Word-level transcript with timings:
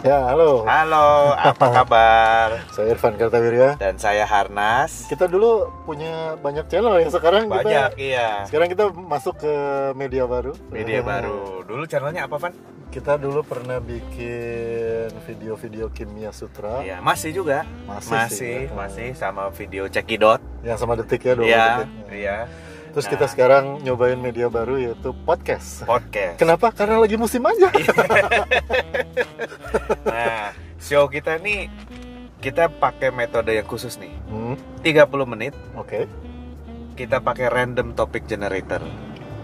Ya, 0.00 0.16
halo. 0.24 0.64
Halo, 0.64 1.36
apa 1.36 1.66
kabar? 1.76 2.48
Saya 2.72 2.96
Irfan 2.96 3.20
Kartawirya. 3.20 3.76
Dan 3.76 4.00
saya 4.00 4.24
Harnas. 4.24 5.04
Kita 5.06 5.28
dulu 5.28 5.68
punya 5.84 6.40
banyak 6.40 6.72
channel 6.72 6.96
ya 6.96 7.12
sekarang 7.12 7.52
Banyak, 7.52 7.92
kita 7.92 8.00
iya. 8.00 8.48
sekarang 8.48 8.72
kita 8.72 8.88
masuk 8.96 9.36
ke 9.36 9.52
media 9.92 10.24
baru. 10.24 10.56
Media 10.72 11.04
baru. 11.04 11.60
Dulu 11.68 11.84
channelnya 11.84 12.24
apa, 12.24 12.40
Van? 12.40 12.56
Kita 12.88 13.14
dulu 13.14 13.44
pernah 13.44 13.78
bikin 13.78 15.14
video-video 15.22 15.92
kimia 15.92 16.32
sutra 16.32 16.80
Iya, 16.80 16.98
masih 16.98 17.30
juga. 17.30 17.68
Masih 17.84 18.10
masih, 18.10 18.34
sih, 18.34 18.58
ya. 18.66 18.72
masih 18.72 19.08
sama 19.14 19.52
video 19.52 19.84
cekidot. 19.86 20.40
yang 20.60 20.76
sama 20.76 20.92
detik 20.92 21.24
ya, 21.24 21.32
20 21.36 21.44
Iya, 21.44 21.64
detik. 21.76 21.88
iya. 22.10 22.38
Terus 22.90 23.06
Nah. 23.06 23.12
kita 23.12 23.26
sekarang 23.26 23.64
nyobain 23.80 24.16
media 24.16 24.46
baru 24.46 24.74
yaitu 24.76 25.14
podcast. 25.20 25.82
Podcast. 25.84 26.36
Kenapa? 26.36 26.70
Karena 26.70 26.98
lagi 26.98 27.14
musim 27.14 27.42
aja. 27.42 27.70
Nah, 30.04 30.50
show 30.78 31.06
kita 31.06 31.38
nih 31.38 31.70
kita 32.38 32.72
pakai 32.72 33.10
metode 33.10 33.52
yang 33.52 33.64
khusus 33.64 33.96
nih. 33.96 34.12
Hmm, 34.26 34.54
30 34.80 35.06
menit 35.28 35.54
Oke. 35.72 36.08
kita 36.94 37.20
pakai 37.20 37.48
random 37.48 37.92
topic 37.92 38.26
generator. 38.26 38.80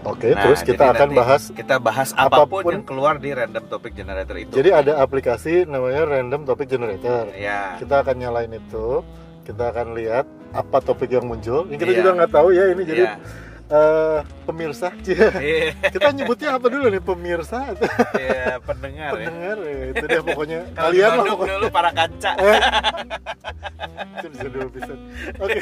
Oke, 0.03 0.31
Nah, 0.31 0.39
terus 0.41 0.63
kita 0.63 0.93
akan 0.93 1.09
bahas 1.11 1.51
kita 1.51 1.75
bahas 1.77 2.15
apa 2.15 2.45
pun, 2.45 2.63
apa 2.63 2.63
pun. 2.63 2.71
yang 2.73 2.85
keluar 2.85 3.15
di 3.17 3.29
random 3.29 3.65
topic 3.67 3.91
generator 3.93 4.35
itu. 4.35 4.53
Jadi 4.53 4.69
ada 4.71 4.93
aplikasi 4.97 5.67
namanya 5.67 6.07
Random 6.07 6.41
Topic 6.43 6.63
Generator. 6.65 7.27
ya. 7.35 7.75
Kita 7.75 8.01
akan 8.01 8.15
nyalain 8.15 8.47
itu, 8.49 9.03
kita 9.47 9.63
akan 9.71 9.95
lihat 9.95 10.25
apa 10.51 10.77
topik 10.83 11.07
yang 11.07 11.23
muncul. 11.23 11.63
Ini 11.71 11.79
kita 11.79 11.91
Iya. 11.95 11.99
juga 12.03 12.11
nggak 12.19 12.31
tahu 12.35 12.47
ya 12.51 12.65
ini 12.67 12.83
jadi 12.83 13.03
Iya. 13.07 13.13
eh, 13.71 14.19
pemirsa. 14.47 14.87
Iya, 15.03 15.75
kita 15.93 16.07
nyebutnya 16.09 16.49
apa 16.55 16.65
dulu 16.67 16.85
nih 16.87 17.03
pemirsa 17.03 17.75
iya, 18.15 18.57
pendengar 18.63 19.11
ya. 19.11 19.27
pendengar 19.27 19.57
ya. 19.59 19.77
Itu 19.91 20.05
dia 20.05 20.21
pokoknya 20.23 20.59
kalian 20.71 21.09
lah 21.11 21.25
pokoknya. 21.27 21.51
dulu 21.53 21.67
para 21.67 21.91
kaca. 21.91 22.31
Itu 24.17 24.27
bisa 24.29 24.47
dua 24.49 24.63
episode. 24.65 25.01
Oke, 25.37 25.59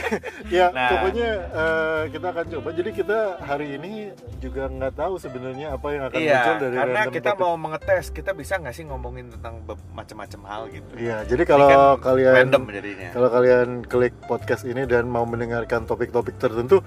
ya 0.49 0.65
Nah. 0.71 0.89
pokoknya 0.91 1.29
eh, 1.51 2.01
kita 2.09 2.27
akan 2.29 2.45
coba. 2.51 2.69
Jadi 2.71 2.89
kita 2.91 3.19
hari 3.39 3.67
ini 3.75 3.93
juga 4.39 4.67
nggak 4.67 4.93
tahu 4.95 5.13
sebenarnya 5.17 5.67
apa 5.71 5.87
yang 5.91 6.03
akan 6.05 6.17
Iya, 6.17 6.35
muncul 6.35 6.55
dari 6.61 6.75
karena 6.75 7.01
kita 7.09 7.31
topic. 7.31 7.41
mau 7.41 7.53
mengetes, 7.55 8.05
kita 8.11 8.31
bisa 8.31 8.53
nggak 8.55 8.73
sih 8.73 8.85
ngomongin 8.85 9.25
tentang 9.29 9.59
macam-macam 9.91 10.39
hal 10.45 10.61
gitu. 10.69 10.91
Iya, 10.95 11.17
jadi 11.25 11.43
kalau 11.43 11.67
kan 11.67 11.79
kalian 12.03 12.33
random 12.45 12.63
jadinya. 12.69 13.09
Kalau 13.11 13.29
kalian 13.29 13.67
klik 13.85 14.15
podcast 14.25 14.63
ini 14.63 14.83
dan 14.85 15.07
mau 15.07 15.23
mendengarkan 15.23 15.83
topik-topik 15.83 16.35
tertentu, 16.37 16.79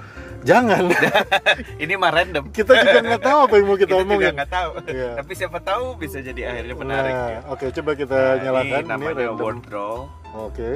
jangan. 0.43 0.89
Ini 1.89 1.97
mah 1.97 2.13
random. 2.13 2.45
kita 2.53 2.73
juga 2.77 3.01
nggak 3.01 3.23
tahu 3.23 3.39
apa 3.41 3.55
yang 3.55 3.65
mau 3.65 3.75
kita, 3.75 3.87
Kita 3.87 3.97
juga 3.97 4.05
omongin. 4.05 4.33
nggak 4.37 4.53
tahu. 4.53 4.71
Iya. 4.87 5.11
Tapi 5.17 5.33
siapa 5.33 5.59
tahu 5.59 5.85
bisa 5.97 6.19
jadi 6.21 6.41
akhirnya 6.47 6.75
menarik. 6.77 7.15
Nah, 7.15 7.29
ya. 7.31 7.41
Oke, 7.49 7.65
coba 7.73 7.91
kita 7.95 8.13
Nah, 8.15 8.35
nyalakan 8.39 8.77
ini 8.79 8.87
namanya 8.87 9.15
random. 9.25 9.41
word 9.41 9.59
draw. 9.65 9.95
Oke, 10.39 10.71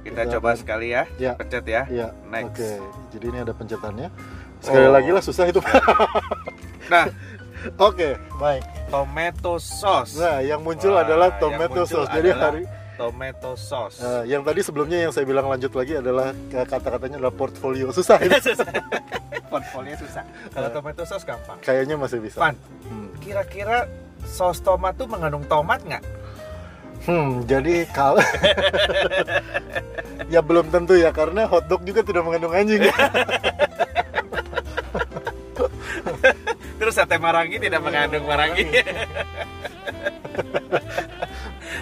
Kita, 0.00 0.18
Kita 0.20 0.34
coba 0.34 0.48
akan- 0.48 0.58
sekali 0.58 0.86
ya. 0.88 1.02
Ya. 1.16 1.32
Pencet 1.34 1.62
ya. 1.64 1.82
iya. 1.88 2.06
Next. 2.24 2.54
Oke, 2.54 2.70
jadi 3.12 3.24
ini 3.24 3.38
ada 3.40 3.52
pencetannya. 3.52 4.08
Sekali 4.58 4.86
Oh. 4.86 4.92
lagi 4.92 5.10
lah 5.10 5.22
susah 5.22 5.44
itu. 5.44 5.58
Nah, 6.84 7.06
Oke, 7.78 8.18
baik. 8.36 8.62
tomato 8.88 9.54
sauce. 9.56 10.18
Nah, 10.18 10.38
yang 10.40 10.58
muncul 10.60 10.92
Wah, 10.92 11.02
adalah 11.02 11.38
tomato 11.38 11.70
muncul 11.72 11.84
sauce. 11.84 12.10
Jadi 12.10 12.28
adalah 12.28 12.46
hari 12.48 12.62
tomato 13.02 13.58
sauce. 13.58 13.98
eh, 13.98 14.30
yang 14.30 14.46
tadi 14.46 14.62
sebelumnya 14.62 15.02
yang 15.02 15.10
saya 15.10 15.26
bilang 15.26 15.50
lanjut 15.50 15.74
lagi 15.74 15.98
adalah 15.98 16.30
kata-katanya 16.48 17.18
adalah 17.18 17.34
portfolio. 17.34 17.90
Susah 17.90 18.22
ini. 18.22 18.38
Portfolio 19.52 19.92
susah. 19.98 20.22
Kalau 20.48 20.68
Nah. 20.70 20.74
tomato 20.74 21.02
sauce 21.02 21.26
gampang. 21.26 21.58
Kayaknya 21.60 21.98
masih 21.98 22.22
bisa. 22.22 22.38
Pan, 22.38 22.54
Hmm. 22.86 23.10
kira-kira 23.18 23.90
saus 24.24 24.62
tomat 24.62 24.94
tuh 24.94 25.10
mengandung 25.10 25.42
tomat 25.44 25.82
nggak? 25.82 26.00
Hmm, 27.02 27.42
jadi 27.44 27.82
kalau 27.90 28.22
ya 30.32 30.38
belum 30.38 30.70
tentu 30.70 30.94
ya 30.94 31.10
karena 31.10 31.50
hotdog 31.50 31.82
juga 31.82 32.00
tidak 32.00 32.22
mengandung 32.22 32.54
anjing. 32.54 32.86
Terus 36.78 36.94
sate 36.94 37.18
marangi 37.18 37.58
tidak 37.58 37.82
mengandung 37.82 38.22
marangi. 38.22 38.62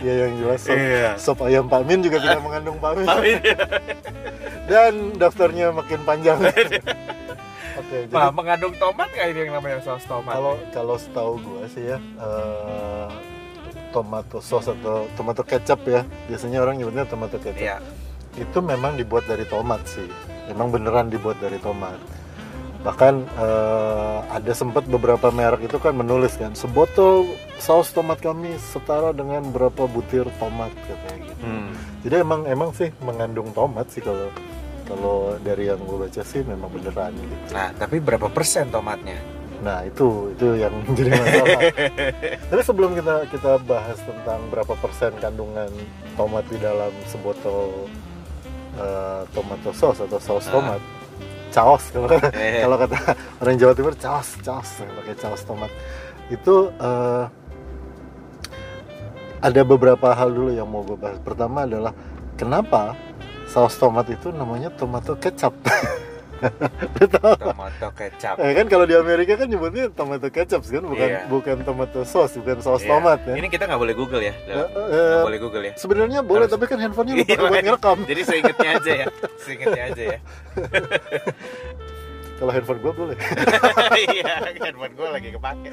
ya 0.00 0.14
yang 0.18 0.32
jelas 0.36 0.60
sop, 0.60 0.74
Iya. 0.74 1.10
sop 1.16 1.38
ayam 1.42 1.64
Pak 1.64 1.82
Min 1.82 2.00
juga 2.00 2.18
tidak 2.18 2.40
mengandung 2.40 2.76
Pak 2.76 2.92
Min. 2.94 3.06
Tapi 3.06 3.30
Dan 4.66 4.92
daftarnya 5.14 5.70
makin 5.70 6.00
panjang. 6.00 6.38
Oke, 7.80 7.96
jadi 8.04 8.12
Nah, 8.12 8.30
mengandung 8.30 8.74
tomat 8.74 9.08
nggak 9.08 9.26
ini 9.28 9.38
yang 9.40 9.52
namanya 9.52 9.78
saus 9.80 10.04
tomat? 10.04 10.30
kalau 10.30 10.54
kalau 10.70 10.94
setahu 10.94 11.32
gua 11.38 11.64
sih 11.66 11.84
ya 11.86 11.98
eh, 11.98 13.08
tomato 13.90 14.38
sauce 14.38 14.70
atau 14.70 15.08
tomato 15.12 15.42
kecap 15.42 15.80
ya 15.82 16.00
biasanya 16.26 16.60
orang 16.60 16.76
nyebutnya 16.76 17.02
tomato 17.04 17.36
kecap 17.36 17.58
Iya. 17.58 17.76
itu 18.36 18.58
memang 18.60 18.94
dibuat 18.94 19.24
dari 19.24 19.42
tomat 19.44 19.82
sih 19.84 20.06
memang 20.46 20.70
beneran 20.70 21.08
dibuat 21.08 21.38
dari 21.38 21.58
tomat 21.58 21.98
bahkan 22.80 23.14
eh, 23.30 24.18
ada 24.30 24.52
sempat 24.52 24.84
beberapa 24.84 25.28
merek 25.28 25.66
itu 25.66 25.76
kan 25.76 25.92
menulis 25.92 26.34
kan 26.34 26.52
sebotol 26.52 27.28
saus 27.56 27.90
tomat 27.90 28.18
kami 28.18 28.56
setara 28.58 29.12
dengan 29.12 29.44
berapa 29.46 29.84
butir 29.84 30.24
tomat 30.36 30.72
katanya 30.80 31.16
gitu 31.22 31.36
Hmm. 31.40 31.72
jadi 32.00 32.20
emang 32.20 32.44
emang 32.44 32.70
sih 32.70 32.88
mengandung 32.98 33.48
tomat 33.50 33.88
sih 33.88 34.00
kalau 34.00 34.28
kalau 34.84 35.16
dari 35.38 35.66
yang 35.66 35.78
gue 35.78 35.98
baca 36.00 36.20
sih 36.20 36.40
memang 36.42 36.68
beneran 36.68 37.12
gitu 37.12 37.36
Nah, 37.50 37.68
tapi 37.74 37.96
berapa 37.98 38.26
persen 38.28 38.68
tomatnya? 38.68 39.16
nah 39.60 39.84
itu 39.84 40.32
itu 40.32 40.56
yang 40.56 40.72
menjadi 40.88 41.10
masalah 41.14 41.60
tapi 42.42 42.62
sebelum 42.62 42.90
kita 42.94 43.14
kita 43.28 43.52
bahas 43.62 44.00
tentang 44.00 44.40
berapa 44.48 44.72
persen 44.74 45.12
kandungan 45.14 45.68
tomat 46.14 46.48
di 46.48 46.56
dalam 46.56 46.88
sebotol 47.04 47.84
eh, 48.74 49.22
tomato 49.30 49.68
sauce 49.70 50.00
atau 50.00 50.16
saus 50.16 50.46
Ah. 50.46 50.52
tomat 50.54 50.80
caos 51.50 51.90
kalau 51.92 52.08
Eh. 52.08 52.60
kalau 52.64 52.76
kata 52.78 52.96
orang 53.42 53.56
Jawa 53.58 53.72
Timur 53.74 53.94
caos 53.98 54.38
caos 54.40 54.70
pakai 54.80 55.14
caos 55.18 55.42
tomat 55.44 55.70
itu 56.30 56.70
eh, 56.78 57.24
ada 59.40 59.60
beberapa 59.64 60.12
hal 60.12 60.30
dulu 60.30 60.52
yang 60.52 60.68
mau 60.68 60.84
gue 60.84 60.96
bahas 61.00 61.18
pertama 61.20 61.64
adalah 61.64 61.96
kenapa 62.36 62.94
saus 63.50 63.74
tomat 63.74 64.06
itu 64.12 64.30
namanya 64.30 64.70
tomato 64.70 65.16
kecap? 65.18 65.52
Tomato 67.36 67.88
kecap. 67.92 68.34
Eh, 68.36 68.52
kan 68.54 68.66
kalau 68.66 68.84
di 68.84 68.92
Amerika 68.92 69.34
kan 69.34 69.44
nyebutnya 69.44 69.88
tomato 69.88 70.26
kecap 70.26 70.60
kan 70.62 70.82
bukan 70.82 71.06
Iya. 71.06 71.18
bukan 71.26 71.56
tomato 71.60 72.00
sauce 72.02 72.34
bukan 72.34 72.58
saus 72.58 72.80
Iya. 72.80 72.88
tomat 72.90 73.18
ya 73.22 73.34
Ini 73.36 73.46
kita 73.46 73.62
nggak 73.64 73.78
boleh 73.78 73.92
Google 73.92 74.22
ya. 74.22 74.32
Eh, 74.42 74.50
Nggak 74.50 74.68
eh, 74.90 75.22
boleh 75.22 75.38
Google 75.38 75.62
ya. 75.62 75.72
sebenarnya 75.74 76.18
boleh 76.20 76.42
Harus- 76.42 76.52
tapi 76.52 76.64
kan 76.66 76.78
handphonenya 76.78 77.14
Iya, 77.14 77.22
pakai 77.22 77.36
buat 77.36 77.46
makanya. 77.46 77.70
ngerekam 77.70 77.98
Jadi 78.04 78.20
seingetnya 78.24 78.68
aja 78.72 78.92
ya. 78.92 79.06
Seingetnya 79.38 79.82
aja 79.86 80.02
ya. 80.06 80.18
kalau 82.38 82.50
handphone 82.50 82.80
gue 82.80 82.92
boleh 82.94 83.16
Iya, 84.08 84.32
handphone 84.56 84.94
gue 84.94 85.08
lagi 85.10 85.28
kepake. 85.30 85.68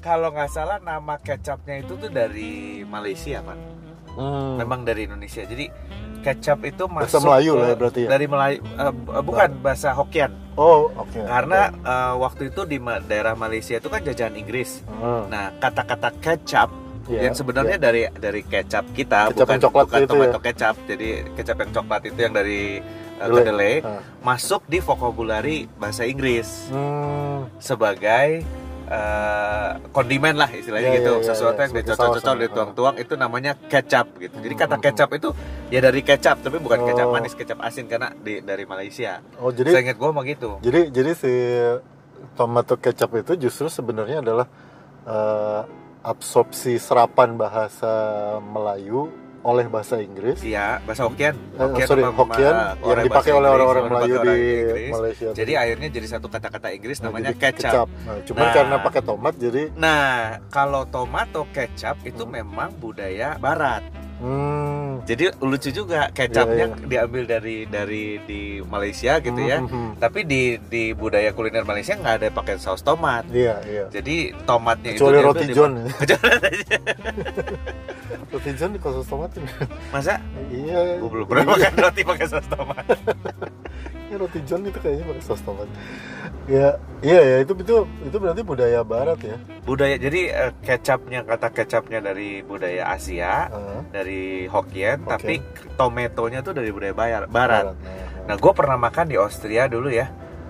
Kalau 0.00 0.30
nggak 0.30 0.48
salah 0.48 0.78
nama 0.78 1.18
kecapnya 1.18 1.78
itu 1.78 1.94
tuh 1.94 2.08
dari 2.08 2.82
Malaysia, 2.82 3.38
Pak. 3.38 3.56
Hmm. 4.10 4.56
Memang 4.56 4.82
dari 4.82 5.04
Indonesia. 5.04 5.44
Jadi 5.44 5.68
kecap 6.28 6.58
itu 6.62 6.84
Bahasa 6.84 7.16
masuk 7.16 7.20
Melayu 7.24 7.50
ke- 7.50 7.58
lah 7.58 7.66
ya 7.66 7.76
berarti 7.76 8.00
ya? 8.00 8.08
Dari 8.10 8.26
Melayu 8.26 8.58
bu- 8.98 9.22
bukan 9.24 9.48
bahasa 9.58 9.88
Hokkien. 9.90 10.30
oh 10.54 10.92
oke 10.94 11.18
Karena 11.18 11.60
eh, 11.70 12.12
waktu 12.16 12.42
itu 12.48 12.60
di 12.64 12.76
ma- 12.76 13.00
daerah 13.00 13.32
Malaysia 13.34 13.74
itu 13.74 13.86
kan 13.86 14.00
jajahan 14.00 14.34
Inggris. 14.34 14.84
Hmm. 14.86 15.26
Nah, 15.26 15.50
kata-kata 15.56 16.12
kecap 16.14 16.68
Iya, 17.06 17.20
yang 17.22 17.34
sebenarnya 17.34 17.76
dari 17.78 18.04
dari 18.12 18.44
kecap 18.44 18.84
kita 18.92 19.32
Kecap 19.32 19.40
bukan 19.40 19.48
yang 19.50 19.64
coklat 19.64 19.84
bukan 19.86 19.98
itu 19.98 20.12
tomato 20.12 20.28
ya? 20.34 20.44
kecap. 20.44 20.74
Jadi 20.84 21.08
kecap 21.32 21.56
yang 21.58 21.70
coklat 21.72 22.02
itu 22.04 22.18
yang 22.20 22.34
dari 22.34 22.62
uh, 23.16 23.28
Kedelai. 23.32 23.74
Ah. 23.80 24.00
masuk 24.20 24.60
di 24.64 24.78
vokabulari 24.78 25.56
bahasa 25.74 26.04
Inggris 26.04 26.68
Hmm. 26.68 27.48
sebagai 27.58 28.44
uh, 28.88 29.70
kondimen 29.92 30.34
lah 30.34 30.48
istilahnya 30.50 30.90
Iya, 30.90 30.98
gitu. 31.00 31.12
iya, 31.14 31.22
iya, 31.22 31.28
Sesuatu 31.28 31.58
iya, 31.60 31.64
yang 31.68 31.72
dicocok-cocok, 31.76 32.34
dituang-tuang 32.48 32.94
itu 32.98 33.14
namanya 33.14 33.52
kecap 33.56 34.06
gitu. 34.16 34.36
Jadi 34.40 34.54
kata 34.56 34.76
hmm, 34.76 34.84
kecap 34.84 35.08
itu 35.14 35.28
ya 35.68 35.80
dari 35.84 36.00
kecap 36.00 36.36
tapi 36.40 36.56
bukan 36.58 36.80
kecap 36.84 37.06
Oh. 37.08 37.14
manis, 37.14 37.32
kecap 37.32 37.58
asin 37.60 37.86
karena 37.86 38.10
di, 38.16 38.40
dari 38.40 38.64
Malaysia. 38.64 39.20
oh 39.38 39.52
Saya 39.52 39.60
jadi 39.64 39.92
ingat 39.92 39.96
gue 39.96 40.10
mah 40.10 40.24
gitu. 40.24 40.50
jadi 40.60 40.80
jadi 40.90 41.10
si 41.12 41.32
tomato 42.34 42.74
kecap 42.74 43.10
itu 43.16 43.32
justru 43.38 43.68
sebenarnya 43.68 44.20
adalah 44.20 44.46
eh, 45.06 45.62
absorpsi 46.02 46.78
serapan 46.78 47.36
bahasa 47.36 47.92
Melayu 48.40 49.10
oleh 49.48 49.64
bahasa 49.66 49.96
Inggris 49.98 50.38
Iya, 50.40 50.84
bahasa 50.84 51.02
Hokkien. 51.02 51.32
Eh, 51.56 51.86
sorry, 51.86 52.04
apa- 52.04 52.12
Hokkien 52.14 52.52
ah, 52.52 52.76
yang 52.76 53.00
dipakai 53.02 53.32
oleh 53.32 53.48
orang-orang 53.48 53.82
orang 53.82 53.94
Melayu 53.96 54.16
di 54.20 54.36
Inggris. 54.60 54.92
Malaysia. 54.92 55.28
Jadi 55.32 55.52
akhirnya 55.54 55.88
jadi 55.90 56.06
satu 56.10 56.26
kata-kata 56.28 56.68
Inggris 56.70 56.98
Nah, 56.98 57.04
namanya 57.08 57.32
jadi 57.32 57.40
kecap. 57.48 57.86
Nah, 58.04 58.16
cuman 58.22 58.42
Nah. 58.42 58.52
karena 58.52 58.76
pakai 58.78 59.02
tomat 59.02 59.34
jadi 59.36 59.62
Nah, 59.74 60.12
kalau 60.48 60.84
tomato 60.86 61.42
kecap 61.50 61.96
itu 62.02 62.22
Hmm. 62.22 62.32
memang 62.34 62.70
budaya 62.76 63.34
barat. 63.36 63.80
Hmm. 64.18 64.77
Jadi 65.04 65.24
lucu 65.38 65.70
juga 65.70 66.08
kecapnya 66.10 66.66
Iya, 66.72 66.86
diambil 66.88 67.22
dari 67.28 67.56
dari 67.68 68.18
di 68.24 68.40
Malaysia 68.64 69.20
gitu 69.20 69.38
ya. 69.38 69.62
Mhm. 69.62 70.00
Tapi 70.00 70.24
di 70.24 70.56
di 70.58 70.90
budaya 70.96 71.30
kuliner 71.30 71.62
Malaysia 71.62 71.94
nggak 71.94 72.14
ada 72.18 72.26
pakai 72.32 72.56
saus 72.58 72.82
tomat. 72.82 73.28
Iya, 73.30 73.60
iya. 73.68 73.84
Jadi 73.92 74.32
tomatnya 74.42 74.96
Kecuali 74.96 75.18
itu 75.20 75.26
roti 75.28 75.46
john. 75.52 75.72
ya. 75.76 75.86
Roti 78.28 78.50
john 78.56 78.70
di 78.76 78.80
saus 78.80 79.08
tomatin. 79.08 79.42
Masa? 79.88 80.20
iya. 80.52 81.00
Gue 81.00 81.10
belum 81.12 81.26
pernah 81.28 81.56
makan 81.56 81.72
roti 81.80 82.02
pakai 82.04 82.26
saus 82.28 82.48
tomat. 82.48 82.84
Ya, 84.08 84.16
roti 84.16 84.40
john 84.48 84.64
itu 84.64 84.80
kayaknya 84.80 85.04
pakai 85.04 85.20
saus 85.20 85.44
tomat. 85.44 85.68
Ya, 86.48 86.80
iya 87.04 87.20
ya 87.20 87.36
itu 87.44 87.52
itu 87.60 87.84
itu 88.08 88.16
berarti 88.16 88.40
budaya 88.40 88.80
barat 88.80 89.20
ya. 89.20 89.36
Budaya 89.68 90.00
jadi 90.00 90.20
eh, 90.32 90.52
kecapnya 90.64 91.28
kata 91.28 91.52
kecapnya 91.52 92.00
dari 92.00 92.40
budaya 92.40 92.88
Asia, 92.88 93.52
Ah, 93.52 93.84
dari 93.92 94.48
Hokkien, 94.48 94.87
Hokkien. 94.94 95.04
tapi 95.04 95.34
tomatonya 95.74 96.40
tuh 96.40 96.52
dari 96.52 96.70
budaya 96.70 96.94
bayar, 96.94 97.22
barat. 97.26 97.74
Nah, 97.74 98.06
Nah, 98.24 98.36
gue 98.36 98.52
pernah 98.52 98.76
makan 98.78 99.08
di 99.08 99.16
Austria 99.16 99.64
dulu 99.66 99.88
ya. 99.88 100.08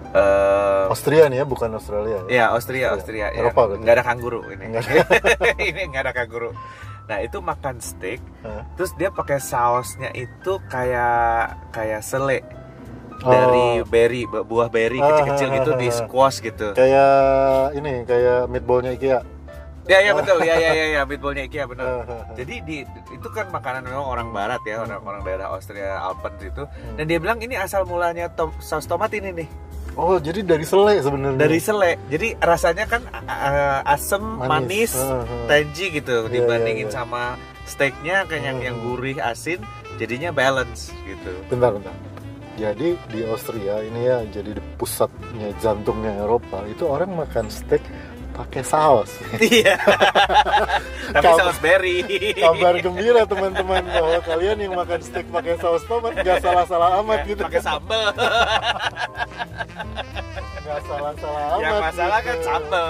Eh, 0.08 0.84
Austria 0.88 1.26
nih 1.26 1.38
ya, 1.38 1.44
bukan 1.44 1.70
Australia. 1.70 2.26
Ya. 2.26 2.42
Ya 2.42 2.44
Austria, 2.50 2.90
Austria. 2.90 3.28
Ya. 3.28 3.38
Eropa 3.38 3.66
berarti. 3.66 3.82
Nggak 3.82 3.94
ada 3.94 4.04
kanguru 4.04 4.40
ini. 4.48 4.64
Nggak 4.68 4.82
ini 5.68 5.82
nggak 5.86 6.02
ada 6.02 6.12
kanguru. 6.12 6.50
Nah 7.06 7.18
itu 7.20 7.38
makan 7.38 7.78
steak, 7.78 8.18
Ah. 8.40 8.66
terus 8.74 8.92
dia 8.94 9.08
pakai 9.08 9.38
sausnya 9.38 10.10
itu 10.12 10.58
kayak 10.66 11.70
kayak 11.70 12.02
sele 12.02 12.42
Oh. 13.18 13.26
dari 13.26 13.68
berry, 13.84 14.22
bu- 14.24 14.42
buah 14.42 14.68
berry 14.68 14.96
Ah, 14.96 15.10
kecil-kecil 15.12 15.48
ah, 15.48 15.54
gitu 15.56 15.70
ah, 15.70 15.76
di 15.76 15.86
ah. 15.86 15.94
squash 15.96 16.38
gitu. 16.40 16.68
Kayak 16.72 17.14
ini, 17.74 17.92
kayak 18.04 18.46
meatballnya 18.46 18.90
IKEA. 18.92 19.20
Ya 19.88 19.98
ya 19.98 20.12
betul, 20.12 20.44
ya 20.44 20.54
ya 20.54 20.70
ya 20.70 20.86
ya 20.94 21.00
meatballnya 21.02 21.48
IKEA 21.48 21.64
benar. 21.64 21.86
Ah. 22.04 22.28
Jadi 22.38 22.54
di 22.60 22.76
itu 23.08 23.28
kan 23.32 23.48
makanan 23.48 23.88
memang 23.88 24.04
orang 24.04 24.28
barat 24.30 24.60
ya, 24.62 24.84
orang-orang 24.84 25.24
daerah 25.24 25.48
Austria 25.48 25.96
Alpen 25.98 26.36
itu. 26.38 26.62
Hmm. 26.62 26.96
Dan 27.00 27.04
dia 27.08 27.18
bilang 27.18 27.40
ini 27.40 27.56
asal 27.56 27.88
mulanya 27.88 28.28
tom, 28.28 28.52
saus 28.60 28.84
tomat 28.84 29.08
ini 29.10 29.32
nih. 29.32 29.48
Oh, 29.98 30.14
jadi 30.14 30.46
dari 30.46 30.62
sele 30.62 31.02
sebenarnya. 31.02 31.40
dari 31.42 31.58
sele 31.58 31.98
jadi 32.06 32.38
rasanya 32.38 32.86
kan 32.86 33.02
uh, 33.10 33.82
asem 33.82 34.22
manis, 34.22 34.94
Manis. 34.94 34.94
Ah. 34.94 35.26
tangy 35.50 35.86
gitu 35.90 36.16
Iya, 36.22 36.30
dibandingin 36.30 36.86
iya, 36.86 36.92
iya. 36.94 36.98
sama 37.02 37.22
steaknya 37.66 38.22
kayak 38.30 38.44
yang, 38.46 38.58
yang 38.62 38.76
Hmm. 38.78 38.94
gurih 38.94 39.18
asin 39.18 39.58
jadinya 39.98 40.30
balance 40.30 40.94
gitu 41.02 41.34
Bentar, 41.50 41.74
bentar. 41.74 41.90
Jadi 42.54 42.94
di 43.10 43.20
Austria 43.26 43.82
ini 43.82 44.06
ya 44.06 44.22
jadi 44.26 44.54
di 44.54 44.62
pusatnya 44.78 45.50
jantungnya 45.58 46.14
Eropa 46.22 46.62
itu 46.66 46.86
orang 46.86 47.18
makan 47.18 47.50
steak 47.50 47.82
pakai 48.38 48.62
saus. 48.62 49.10
iya 49.40 49.74
tapi 51.10 51.24
Kabar- 51.24 51.38
saus 51.42 51.58
berry 51.58 52.06
Kabar 52.34 52.74
gembira 52.76 53.22
teman-teman 53.24 53.82
bahwa 53.84 54.18
kalian 54.20 54.56
yang 54.60 54.72
makan 54.72 55.00
steak 55.00 55.26
pakai 55.26 55.56
saus 55.56 55.82
tomat 55.84 56.14
nggak 56.14 56.38
salah-salah 56.38 57.02
amat 57.02 57.26
gitu. 57.26 57.42
pakai 57.42 57.58
sambal 57.60 58.14
Nggak 60.60 60.80
salah-salah 60.84 61.42
amat. 61.48 61.60
yang 61.60 61.76
masalah 61.80 62.18
kan 62.20 62.32
gitu. 62.32 62.44
sambal 62.44 62.88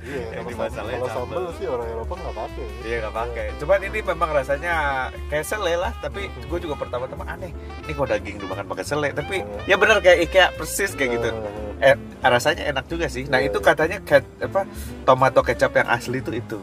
Iya, 0.00 0.42
kalau 0.42 0.66
sambal, 0.66 0.90
kalau 0.96 1.08
sambal. 1.14 1.44
sih 1.54 1.66
orang 1.68 1.86
Eropa 1.86 2.14
nggak 2.16 2.34
pakai. 2.34 2.66
Iya 2.82 2.96
nggak 2.98 3.14
pakai. 3.14 3.46
Cuman 3.54 3.78
ini 3.84 3.98
memang 4.02 4.30
rasanya 4.32 4.74
kayak 5.28 5.44
sele 5.44 5.74
lah. 5.76 5.92
Tapi 5.94 6.20
gue 6.26 6.58
juga 6.58 6.74
pertama-tama 6.74 7.22
aneh. 7.28 7.52
Ini 7.84 7.92
kok 7.92 8.08
daging 8.08 8.36
dimakan 8.38 8.64
pakai 8.66 8.82
sele. 8.82 9.08
Tapi 9.12 9.36
Hmm. 9.38 9.60
ya 9.64 9.76
benar 9.76 10.00
kayak 10.00 10.18
IKEA 10.24 10.46
persis 10.50 10.90
kayak 10.92 11.10
gitu. 11.14 11.30
Eh, 11.78 11.92
Eh, 11.92 11.96
rasanya 12.22 12.68
enak 12.68 12.84
juga 12.84 13.08
sih. 13.08 13.24
Nah 13.24 13.40
Iya, 13.40 13.48
itu 13.48 13.58
iya. 13.58 13.66
katanya 13.66 13.98
ke, 13.98 14.16
apa 14.42 14.68
tomato 15.02 15.40
kecap 15.40 15.72
yang 15.72 15.88
asli 15.88 16.18
itu 16.18 16.32
itu. 16.34 16.58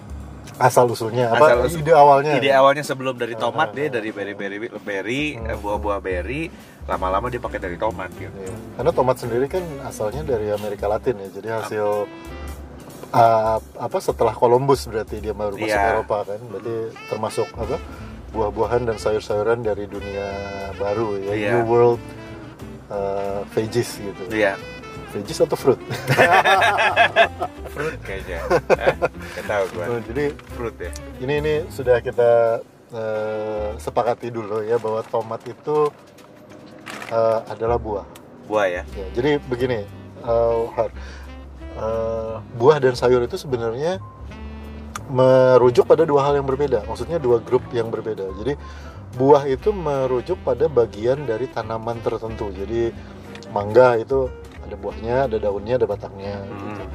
asal 0.58 0.90
usulnya 0.90 1.30
apa? 1.30 1.54
Asal 1.54 1.58
usul- 1.66 1.82
ide 1.82 1.94
awalnya. 1.94 2.34
Ide 2.36 2.50
awalnya 2.50 2.82
sebelum 2.82 3.14
dari 3.14 3.34
tomat 3.34 3.70
Ah, 3.70 3.74
dia 3.74 3.86
ah, 3.88 3.92
dari 3.94 4.10
berry 4.10 4.34
berry 4.34 4.58
berry 4.80 5.24
Hmm. 5.34 5.50
eh, 5.50 5.54
buah-buah 5.56 6.00
berry. 6.00 6.50
Lama-lama 6.84 7.28
dia 7.28 7.38
pakai 7.38 7.60
dari 7.60 7.78
tomat 7.78 8.10
gitu. 8.12 8.34
Iya. 8.34 8.54
Karena 8.74 8.90
tomat 8.92 9.18
sendiri 9.18 9.46
kan 9.46 9.62
asalnya 9.84 10.26
dari 10.26 10.50
Amerika 10.50 10.86
Latin 10.86 11.14
ya. 11.20 11.30
Jadi 11.30 11.48
hasil 11.52 11.88
uh, 13.12 13.58
apa 13.60 13.98
setelah 14.00 14.34
Columbus 14.34 14.86
berarti 14.86 15.20
dia 15.20 15.32
baru 15.32 15.56
masuk 15.56 15.68
Iya. 15.70 15.94
Eropa 15.94 16.18
kan. 16.26 16.40
Berarti 16.44 16.74
termasuk 17.08 17.48
apa? 17.54 17.78
buah-buahan 18.28 18.84
dan 18.84 18.98
sayur-sayuran 18.98 19.62
dari 19.62 19.86
dunia 19.86 20.28
baru 20.76 21.16
ya. 21.18 21.34
Iya. 21.34 21.50
New 21.54 21.64
World 21.66 22.02
uh, 22.90 23.42
veggies 23.52 23.98
gitu. 23.98 24.24
Iya. 24.30 24.60
Veggies 25.18 25.42
atau 25.42 25.58
fruit? 25.58 25.82
Fruit 27.74 28.00
kayaknya. 28.06 28.40
eh, 29.38 29.44
tahu. 29.46 29.66
Oh, 29.82 30.02
Jadi 30.02 30.34
Fruit 30.54 30.76
ya. 30.78 30.92
ini 31.22 31.34
ini 31.42 31.54
sudah 31.70 32.02
kita 32.02 32.62
uh, 32.94 33.70
sepakati 33.78 34.30
dulu 34.30 34.62
ya 34.66 34.78
bahwa 34.78 35.02
tomat 35.06 35.42
itu 35.46 35.90
uh, 37.10 37.40
adalah 37.50 37.78
buah. 37.82 38.06
Buah 38.46 38.66
ya. 38.70 38.84
Ya, 38.96 39.08
jadi 39.14 39.32
begini, 39.46 39.84
uh. 40.24 40.70
Uh, 41.78 42.42
buah 42.58 42.82
dan 42.82 42.98
sayur 42.98 43.22
itu 43.22 43.38
sebenarnya 43.38 44.02
merujuk 45.14 45.86
pada 45.86 46.04
dua 46.04 46.26
hal 46.26 46.42
yang 46.42 46.48
berbeda. 46.50 46.82
Maksudnya 46.90 47.22
dua 47.22 47.38
grup 47.38 47.62
yang 47.70 47.94
berbeda. 47.94 48.26
Jadi 48.42 48.58
buah 49.16 49.46
itu 49.46 49.70
merujuk 49.70 50.42
pada 50.42 50.66
bagian 50.66 51.30
dari 51.30 51.46
tanaman 51.48 52.02
tertentu. 52.02 52.50
Jadi 52.50 52.92
mangga 53.54 53.96
itu 54.02 54.28
ada 54.68 54.76
buahnya, 54.78 55.16
ada 55.32 55.38
daunnya, 55.40 55.74
ada 55.80 55.88
batangnya. 55.88 56.36
gitu. 56.44 56.84
Hmm. 56.84 56.92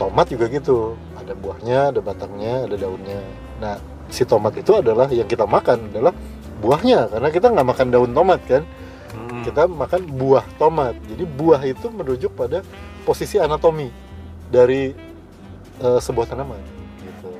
Tomat 0.00 0.26
juga 0.32 0.44
gitu, 0.48 0.78
ada 1.12 1.32
buahnya, 1.36 1.78
ada 1.92 2.00
batangnya, 2.00 2.54
ada 2.64 2.76
daunnya. 2.80 3.20
Nah, 3.60 3.76
si 4.08 4.24
tomat 4.24 4.56
itu 4.56 4.72
adalah 4.72 5.06
yang 5.12 5.28
kita 5.28 5.44
makan 5.44 5.92
adalah 5.92 6.16
buahnya, 6.64 7.12
karena 7.12 7.28
kita 7.28 7.46
nggak 7.52 7.68
makan 7.68 7.86
daun 7.92 8.12
tomat 8.16 8.40
kan 8.48 8.64
Hmm. 9.10 9.42
kita 9.42 9.66
makan 9.66 10.06
buah 10.06 10.46
tomat. 10.54 10.94
Jadi 11.10 11.26
buah 11.26 11.58
itu 11.66 11.90
merujuk 11.90 12.30
pada 12.38 12.62
posisi 13.02 13.42
anatomi 13.42 13.90
dari 14.46 14.94
eh, 15.80 15.98
sebuah 15.98 16.30
tanaman. 16.30 16.60
Gitu. 17.02 17.30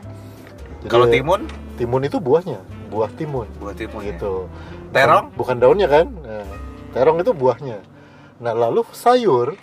Jadi, 0.83 0.91
Kalau 0.91 1.07
timun, 1.07 1.47
timun 1.79 2.03
itu 2.03 2.19
buahnya, 2.19 2.59
buah 2.91 3.13
timun. 3.15 3.47
buah 3.63 3.77
timun 3.79 4.03
ya. 4.03 4.17
Gitu. 4.17 4.51
Terong? 4.91 5.31
Bukan, 5.31 5.39
bukan 5.39 5.57
daunnya 5.63 5.87
kan? 5.87 6.07
Nah, 6.11 6.49
terong 6.91 7.23
itu 7.23 7.31
buahnya. 7.31 7.79
Nah 8.41 8.53
lalu 8.57 8.83
sayur 8.91 9.55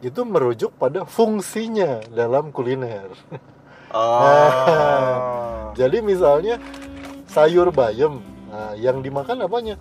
itu 0.00 0.20
merujuk 0.22 0.70
pada 0.78 1.02
fungsinya 1.02 2.04
dalam 2.14 2.54
kuliner. 2.54 3.10
Oh. 3.90 5.72
Jadi 5.80 5.98
misalnya 6.02 6.58
sayur 7.30 7.70
bayam, 7.70 8.18
nah, 8.50 8.74
yang 8.74 8.98
dimakan 9.04 9.46
apanya? 9.46 9.76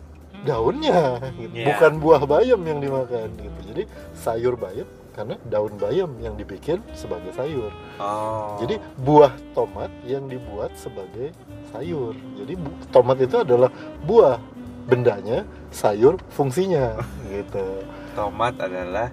Daunnya, 0.45 1.17
gitu. 1.33 1.49
Iya. 1.49 1.65
bukan 1.73 1.93
buah 1.97 2.21
bayam 2.29 2.61
yang 2.61 2.77
dimakan. 2.77 3.33
Gitu. 3.33 3.59
Jadi 3.73 3.83
sayur 4.13 4.53
bayam 4.53 4.85
karena 5.17 5.33
daun 5.49 5.73
bayam 5.81 6.13
yang 6.21 6.37
dibikin 6.37 6.77
sebagai 6.93 7.33
sayur. 7.33 7.73
Oh. 7.97 8.53
Jadi 8.61 8.77
buah 9.01 9.33
tomat 9.57 9.89
yang 10.05 10.29
dibuat 10.29 10.69
sebagai 10.77 11.33
sayur. 11.73 12.13
Jadi 12.37 12.53
bu- 12.53 12.77
tomat 12.93 13.17
itu 13.17 13.41
adalah 13.41 13.73
buah, 14.05 14.37
bendanya 14.85 15.41
sayur 15.73 16.21
fungsinya, 16.31 17.01
gitu. 17.33 17.81
tomat 18.13 18.55
adalah 18.61 19.09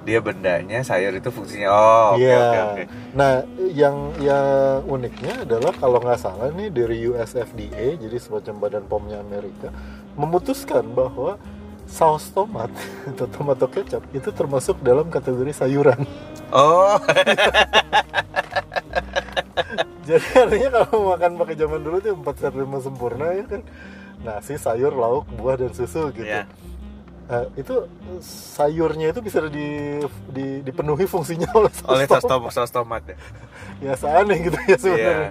dia 0.00 0.18
bendanya, 0.18 0.80
sayur 0.80 1.12
itu 1.12 1.28
fungsinya. 1.28 1.68
Oh, 1.68 2.08
oke 2.16 2.24
Iya. 2.24 2.38
oke 2.40 2.58
oke. 2.64 2.82
Nah, 3.12 3.32
yang 3.70 3.96
yang 4.18 4.46
uniknya 4.84 5.44
adalah 5.44 5.72
kalau 5.76 6.00
nggak 6.00 6.20
salah 6.20 6.48
nih 6.50 6.72
dari 6.72 7.04
US 7.08 7.36
FDA, 7.36 8.00
jadi 8.00 8.16
semacam 8.16 8.54
badan 8.58 8.84
POM-nya 8.88 9.20
Amerika, 9.20 9.68
memutuskan 10.16 10.88
bahwa 10.90 11.36
saus 11.84 12.30
tomat 12.30 12.70
atau 13.10 13.26
tomato 13.28 13.66
kecap 13.66 14.00
itu 14.10 14.30
termasuk 14.32 14.80
dalam 14.80 15.10
kategori 15.10 15.52
sayuran. 15.52 16.00
Oh, 16.50 16.96
Jadi 20.00 20.26
artinya 20.34 20.68
kalau 20.82 21.14
makan 21.14 21.38
pakai 21.38 21.54
zaman 21.54 21.80
dulu 21.84 21.96
tuh 22.02 22.18
4 22.18 22.40
sehat 22.40 22.54
5 22.56 22.66
sempurna 22.82 23.26
ya 23.30 23.44
kan. 23.46 23.62
Nasi, 24.20 24.58
sayur, 24.58 24.92
lauk, 24.92 25.24
buah 25.32 25.56
dan 25.56 25.72
susu 25.72 26.10
gitu. 26.12 26.26
Iya. 26.26 26.44
Nah, 27.30 27.46
itu 27.54 27.74
sayurnya 28.20 29.14
itu 29.14 29.20
bisa 29.22 29.38
di, 29.46 30.02
di- 30.26 30.60
dipenuhi 30.60 31.06
fungsinya 31.06 31.46
oleh 31.58 31.70
saus 31.70 31.86
oleh 31.88 32.06
saus 32.06 32.24
tomat. 32.24 32.50
saus 32.50 32.70
tomat 32.70 33.02
ya. 33.06 33.16
Ya 33.80 33.94
aneh 33.96 34.38
gitu 34.42 34.58
ya 34.66 34.76
sebenarnya. 34.76 35.30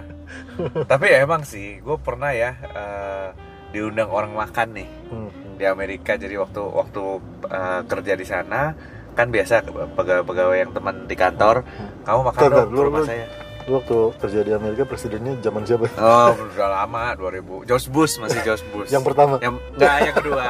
Tapi 0.90 1.04
ya 1.06 1.18
emang 1.20 1.44
sih, 1.44 1.78
gue 1.78 1.96
pernah 1.98 2.32
ya 2.32 2.56
eh, 2.56 3.28
diundang 3.70 4.08
orang 4.08 4.32
makan 4.32 4.68
nih 4.74 4.88
Hmm, 5.06 5.28
hmm. 5.28 5.54
di 5.54 5.64
Amerika. 5.64 6.16
Jadi 6.16 6.34
waktu 6.34 6.62
waktu 6.64 7.02
eh, 7.46 7.80
kerja 7.84 8.12
di 8.14 8.24
sana 8.24 8.72
kan 9.10 9.28
biasa 9.28 9.66
pegawai-pegawai 9.92 10.56
yang 10.58 10.72
teman 10.72 11.04
di 11.04 11.14
kantor, 11.14 11.66
kamu 12.02 12.20
makan 12.24 12.40
Bentar, 12.40 12.56
dong 12.56 12.66
ke 12.66 12.74
lu- 12.74 12.86
rumah 12.86 13.02
lu- 13.02 13.08
saya. 13.08 13.26
Lu 13.64 13.76
waktu 13.76 13.96
kerja 14.16 14.40
di 14.40 14.52
Amerika 14.52 14.82
presidennya 14.82 15.36
zaman 15.38 15.62
siapa? 15.62 15.86
Oh, 15.94 16.32
udah 16.32 16.68
lama 16.78 17.12
2000. 17.14 17.68
George 17.68 17.86
Bush 17.88 18.14
masih 18.16 18.40
George 18.40 18.64
Bush. 18.68 18.88
Yang 18.88 19.04
pertama. 19.06 19.36
yang 19.38 19.56
enggak 19.70 19.94
yang 20.00 20.16
kedua. 20.16 20.44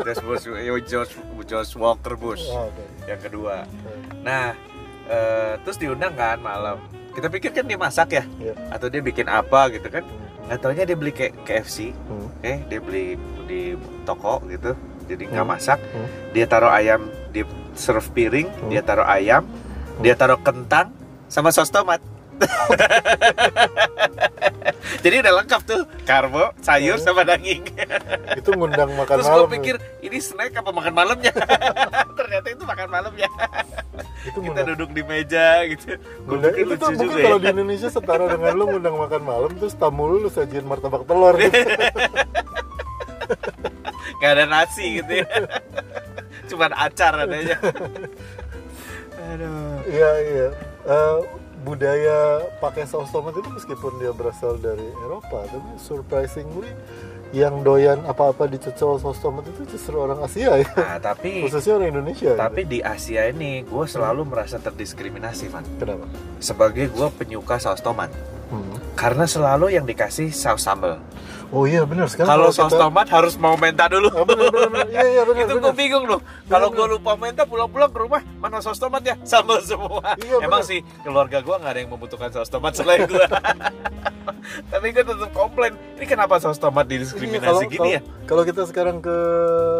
George 0.00 0.22
Bush, 0.22 0.42
yo, 0.46 0.74
George 0.80 1.12
George 1.42 1.72
Walker 1.74 2.14
Bush. 2.14 2.44
Ah, 2.48 2.66
oke. 2.66 2.84
Yang 3.04 3.20
kedua. 3.24 3.54
Nah, 4.20 4.52
eh, 5.06 5.52
terus 5.60 5.76
diundang 5.76 6.12
kan 6.12 6.38
malam. 6.38 6.76
Kita 7.12 7.28
pikir 7.28 7.52
kan 7.52 7.64
dia 7.64 7.76
masak 7.76 8.08
ya, 8.10 8.24
Iya. 8.38 8.56
atau 8.70 8.88
dia 8.88 9.00
bikin 9.00 9.26
apa 9.26 9.68
gitu 9.68 9.88
kan? 9.88 10.04
nggak 10.42 10.58
taunya 10.58 10.82
dia 10.82 10.98
beli 10.98 11.14
kayak 11.14 11.46
KFC 11.46 11.94
Hmm. 11.94 12.26
eh 12.42 12.58
dia 12.66 12.82
beli 12.82 13.14
di 13.46 13.78
toko 14.02 14.42
gitu 14.44 14.74
jadi 15.06 15.30
nggak 15.30 15.38
Hmm. 15.38 15.54
masak 15.54 15.78
Hmm. 15.78 16.08
dia 16.34 16.44
taruh 16.44 16.68
ayam 16.68 17.06
di 17.30 17.46
serve 17.72 18.10
piring 18.10 18.50
Hmm. 18.50 18.68
dia 18.68 18.82
taruh 18.82 19.06
ayam 19.06 19.46
dia 20.02 20.12
taruh 20.12 20.36
kentang 20.36 20.90
sama 21.30 21.54
saus 21.54 21.70
tomat 21.70 22.02
jadi 25.02 25.14
udah 25.20 25.32
lengkap 25.34 25.60
tuh 25.62 25.80
karbo 26.02 26.50
sayur 26.60 26.94
Hmm. 26.94 27.04
sama 27.04 27.22
daging 27.22 27.62
Itu 28.38 28.48
ngundang 28.52 28.92
makan 28.92 29.14
terus 29.16 29.26
malam. 29.26 29.40
gue 29.40 29.48
pikir 29.56 29.74
ini 30.00 30.16
snack 30.18 30.52
apa 30.54 30.68
makan 30.68 30.92
malamnya 30.92 31.32
ternyata 32.18 32.46
itu 32.48 32.62
makan 32.62 32.86
malamnya 32.88 33.26
itu 34.22 34.32
kita 34.32 34.38
ngundang. 34.38 34.66
duduk 34.72 34.88
di 34.92 35.02
meja 35.02 35.46
gitu 35.66 35.84
Ngundang, 36.22 36.52
itu 36.54 36.72
tuh 36.74 36.88
mungkin 36.92 37.16
kalau 37.18 37.36
ya 37.36 37.40
di 37.40 37.46
Indonesia 37.50 37.88
setara 37.88 38.24
dengan 38.28 38.52
lu 38.52 38.64
ngundang 38.68 38.94
makan 38.96 39.20
malam 39.22 39.50
terus 39.54 39.74
tamu 39.74 40.02
lu 40.06 40.16
lu 40.20 40.28
sajiin 40.28 40.62
martabak 40.62 41.02
telur 41.04 41.34
gitu. 41.36 41.58
nggak 44.14 44.30
ada 44.30 44.44
nasi 44.46 44.84
gitu 44.96 45.12
ya 45.18 45.26
cuman 46.44 46.70
acar 46.76 47.12
adanya 47.18 47.56
aduh 49.24 49.80
Iya 49.84 50.10
iya. 50.22 50.48
Eh, 50.84 51.16
budaya 51.62 52.42
pakai 52.58 52.84
saus 52.84 53.08
tomat 53.14 53.38
itu 53.38 53.48
meskipun 53.48 53.96
dia 54.02 54.10
berasal 54.10 54.58
dari 54.58 54.84
Eropa, 55.06 55.46
tapi 55.46 55.70
surprisingly 55.78 56.70
yang 57.32 57.64
doyan 57.64 58.04
apa-apa 58.04 58.44
dicocol 58.44 59.00
saus 59.00 59.16
tomat 59.16 59.48
itu 59.48 59.64
justru 59.64 59.96
orang 59.96 60.20
Asia 60.20 60.52
ya, 60.60 60.68
nah 60.76 61.00
tapi 61.00 61.48
khususnya 61.48 61.80
orang 61.80 61.88
Indonesia. 61.96 62.36
tapi 62.36 62.68
di 62.68 62.84
Asia 62.84 63.24
ini 63.32 63.64
gue 63.64 63.84
selalu 63.88 64.28
merasa 64.28 64.60
terdiskriminasi 64.60 65.48
man 65.48 65.64
gitu. 65.64 65.80
kenapa? 65.80 66.04
sebagai 66.44 66.92
gue 66.92 67.08
penyuka 67.16 67.56
saus 67.56 67.80
tomat 67.80 68.12
Hmm. 68.52 68.76
karena 68.92 69.24
selalu 69.24 69.72
yang 69.72 69.82
dikasih 69.82 70.28
saus 70.30 70.60
sambal 70.60 71.00
Oh 71.48 71.64
iya 71.64 71.84
benar 71.84 72.04
sekarang 72.06 72.32
kalau 72.32 72.48
saus 72.48 72.68
kita- 72.68 72.80
tomat 72.82 73.04
harus 73.06 73.36
mau 73.36 73.52
menta 73.54 73.84
dulu 73.84 74.08
Ah, 74.10 74.24
benar 74.24 74.48
benar 74.48 74.68
benar. 74.70 74.88
Iya 74.88 75.02
iya 75.06 75.22
benar 75.22 75.44
itu 75.46 75.54
gue 75.58 75.74
bingung 75.74 76.04
loh 76.06 76.20
kalau 76.46 76.68
Bener. 76.68 76.76
gue 76.78 76.96
lupa 76.96 77.12
menta 77.14 77.44
pulang-pulang 77.44 77.88
ke 77.88 77.98
rumah 77.98 78.20
mana 78.36 78.56
saus 78.58 78.76
tomat 78.76 79.00
ya 79.02 79.20
sambal 79.22 79.60
semua 79.60 80.00
Iya, 80.16 80.40
emang 80.42 80.60
bener. 80.60 80.70
sih 80.70 80.80
keluarga 81.02 81.38
gue 81.38 81.52
nggak 81.54 81.68
ada 81.70 81.80
yang 81.82 81.90
membutuhkan 81.90 82.28
saus 82.30 82.48
tomat 82.48 82.72
selain 82.72 83.04
gue 83.04 83.20
tapi 84.68 84.86
gue 84.90 85.02
tetap 85.02 85.30
komplain 85.30 85.72
ini 85.94 86.06
kenapa 86.06 86.36
saus 86.38 86.56
tomat 86.56 86.84
Iya, 86.84 86.92
didiskriminasi 86.94 87.64
gini 87.68 87.90
ya 87.90 88.00
Kalau 88.22 88.42
kita 88.42 88.64
sekarang 88.64 88.96
ke 88.98 89.16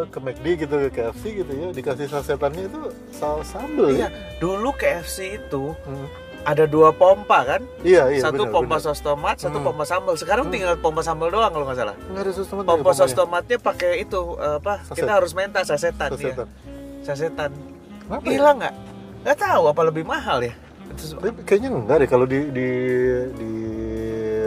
ke 0.09 0.19
McD 0.19 0.47
gitu 0.59 0.75
ke 0.83 0.91
KFC 0.93 1.25
gitu 1.39 1.53
ya, 1.53 1.69
dikasih 1.71 2.07
sasetannya 2.07 2.67
itu 2.67 2.81
saus 3.11 3.49
sambal 3.49 3.89
iya 3.89 4.07
ya. 4.07 4.39
dulu 4.39 4.73
KFC 4.73 5.41
itu 5.41 5.73
Hmm. 5.83 6.05
Ada 6.45 6.65
dua 6.65 6.91
pompa 6.91 7.39
kan 7.45 7.63
Iya 7.81 8.11
iya 8.11 8.21
satu 8.21 8.43
benar, 8.43 8.53
pompa 8.53 8.77
saus 8.79 8.99
tomat 8.99 9.37
satu 9.37 9.57
Hmm. 9.57 9.67
pompa 9.69 9.85
sambal 9.85 10.15
sekarang 10.15 10.45
Hmm. 10.45 10.53
tinggal 10.53 10.75
pompa 10.77 11.01
sambal 11.01 11.29
doang 11.29 11.49
kalau 11.49 11.65
nggak 11.65 11.79
salah 11.79 11.97
Nggak 12.05 12.19
ada 12.21 12.33
saus 12.33 12.49
tomat. 12.49 12.65
pompa 12.65 12.83
ya, 12.85 12.93
saus 12.93 12.99
pompanya? 13.09 13.21
tomatnya 13.21 13.59
pakai 13.61 13.93
itu 14.01 14.21
eh, 14.37 14.57
apa 14.57 14.75
Saset. 14.83 14.97
kita 14.99 15.13
harus 15.13 15.33
menta 15.33 15.61
sasetan 15.63 16.09
ya 16.09 16.17
Sasetan. 16.17 16.49
sasetan 17.03 17.51
Kenapa 18.03 18.25
ya? 18.25 18.31
gila 18.33 18.51
nggak 18.57 18.75
nggak 19.23 19.39
tahu 19.39 19.63
apa 19.67 19.83
lebih 19.85 20.05
mahal 20.05 20.39
ya 20.41 20.55
Terus- 20.93 21.17
Tapi 21.17 21.41
kayaknya 21.43 21.71
enggak 21.73 21.97
deh 21.99 22.09
kalau 22.11 22.27
di 22.27 22.39
di 22.49 22.69
di 23.33 23.51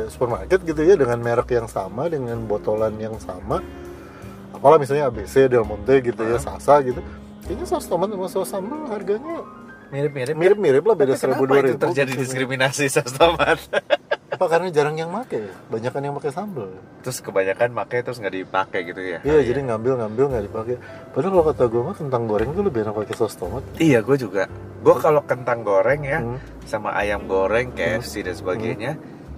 supermarket 0.08 0.62
gitu 0.62 0.78
ya 0.80 0.94
dengan 0.94 1.18
merek 1.18 1.50
yang 1.50 1.66
sama 1.66 2.06
dengan 2.06 2.38
botolan 2.44 2.94
yang 2.96 3.18
sama. 3.18 3.66
Apalah 4.54 4.78
misalnya 4.78 5.10
ABC, 5.10 5.48
Del 5.48 5.66
Monte 5.66 6.00
gitu 6.02 6.22
ya, 6.22 6.38
Ah. 6.38 6.42
Sasa 6.54 6.80
gitu. 6.80 7.02
Kayaknya 7.42 7.66
saus 7.66 7.86
tomat 7.86 8.08
sama 8.08 8.28
saus 8.28 8.46
sambal 8.48 8.78
harganya 8.88 9.42
mirip-mirip 9.88 10.32
ya? 10.32 10.38
mirip-mirip 10.38 10.84
lah 10.84 10.96
beda 10.96 11.14
seribu 11.14 11.44
dua 11.44 11.62
ribu. 11.62 11.78
terjadi 11.78 12.12
diskriminasi 12.16 12.86
saus 12.88 13.14
tomat 13.18 13.60
Apa 14.26 14.52
karena 14.52 14.68
jarang 14.68 14.94
yang 14.94 15.08
make 15.10 15.32
ya? 15.32 15.48
Banyakan 15.70 16.02
yang 16.02 16.14
pakai 16.14 16.28
sambal. 16.30 16.68
terus 17.00 17.20
kebanyakan 17.20 17.72
pakai 17.74 18.04
terus 18.04 18.18
nggak 18.18 18.36
dipakai 18.36 18.80
gitu 18.84 19.00
ya 19.00 19.20
Iya, 19.22 19.40
jadi 19.46 19.60
ngambil-ngambil 19.64 20.24
nggak 20.28 20.44
dipakai. 20.46 20.76
Padahal 21.10 21.32
kalau 21.32 21.46
kata 21.48 21.64
gue 21.66 21.82
mah 21.82 21.96
kentang 21.96 22.24
goreng 22.26 22.50
tuh 22.52 22.62
lebih 22.62 22.84
enak 22.84 22.96
pakai 22.96 23.16
saus 23.16 23.34
tomat. 23.34 23.64
iya 23.78 24.00
gue 24.00 24.16
juga 24.16 24.52
gue 24.82 24.96
kalau 24.96 25.24
kentang 25.24 25.62
goreng 25.62 26.02
ya 26.02 26.20
Hmm. 26.20 26.38
sama 26.64 26.92
ayam 26.94 27.24
goreng 27.26 27.72
KFC 27.72 28.22
dan 28.22 28.34
sebagainya 28.34 28.92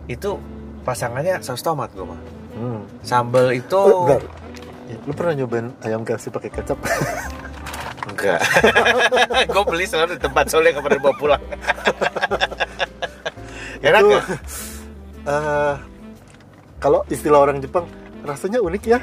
itu 0.05 0.39
pasangannya 0.81 1.39
saus 1.39 1.61
tomat 1.61 1.91
gue 1.91 2.03
mah 2.03 2.19
Hmm. 2.51 2.81
sambal 2.99 3.53
itu 3.53 3.77
Oh. 3.77 4.09
Ya, 4.87 4.95
Lu 5.03 5.11
pernah 5.11 5.35
nyobain 5.35 5.67
ayam 5.79 6.01
KFC 6.01 6.31
pakai 6.31 6.49
kecap? 6.49 6.79
enggak 8.07 8.39
gue 9.53 9.63
beli 9.67 9.85
selalu 9.85 10.15
di 10.15 10.21
tempat 10.21 10.45
soalnya 10.47 10.71
nggak 10.77 10.85
pernah 10.85 11.01
bawa 11.01 11.15
pulang 11.15 11.43
enak 13.87 14.01
Itu, 14.01 14.17
eh, 15.27 15.75
kalau 16.77 16.99
istilah 17.07 17.39
orang 17.41 17.57
Jepang 17.59 17.85
rasanya 18.21 18.59
unik 18.59 18.83
ya. 18.83 18.97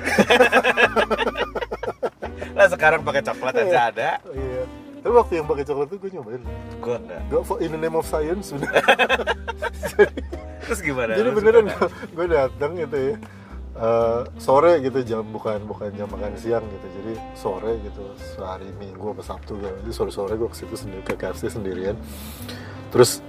lah 2.54 2.68
sekarang 2.68 3.00
pakai 3.02 3.23
coklat 3.25 3.54
aja 3.56 3.90
ada 3.90 4.11
Iya. 4.30 4.62
Tapi 5.00 5.12
waktu 5.12 5.32
yang 5.37 5.46
pakai 5.46 5.64
coklat 5.64 5.87
itu 5.88 5.96
gue 5.99 6.11
nyobain. 6.16 6.42
gue 6.80 6.96
enggak 6.96 7.20
Gue 7.28 7.40
for 7.42 7.56
in 7.61 7.73
the 7.73 7.80
name 7.80 7.92
of 7.92 8.04
science 8.04 8.52
sudah. 8.52 8.68
terus 10.64 10.80
gimana 10.80 11.12
Jadi 11.12 11.28
beneran 11.30 11.64
gue 12.11 12.26
datang 12.26 12.70
gitu 12.76 12.96
ya. 12.96 13.14
Eh, 13.75 14.21
sore 14.38 14.73
gitu 14.83 14.99
jam 15.02 15.25
bukan 15.26 15.62
bukan 15.66 15.90
jam 15.95 16.07
makan 16.11 16.35
siang 16.38 16.64
gitu. 16.66 16.87
Jadi 17.02 17.12
sore 17.35 17.73
gitu 17.83 18.04
sehari 18.35 18.71
minggu 18.78 19.14
apa 19.14 19.23
sabtu 19.23 19.59
gitu. 19.59 19.75
Jadi 19.85 19.93
sore 19.93 20.11
sore 20.14 20.35
gue 20.38 20.49
ke 20.50 20.57
situ 20.57 20.75
sendiri 20.75 21.02
ke 21.02 21.14
KFC 21.19 21.50
sendirian. 21.50 21.97
Terus 22.95 23.23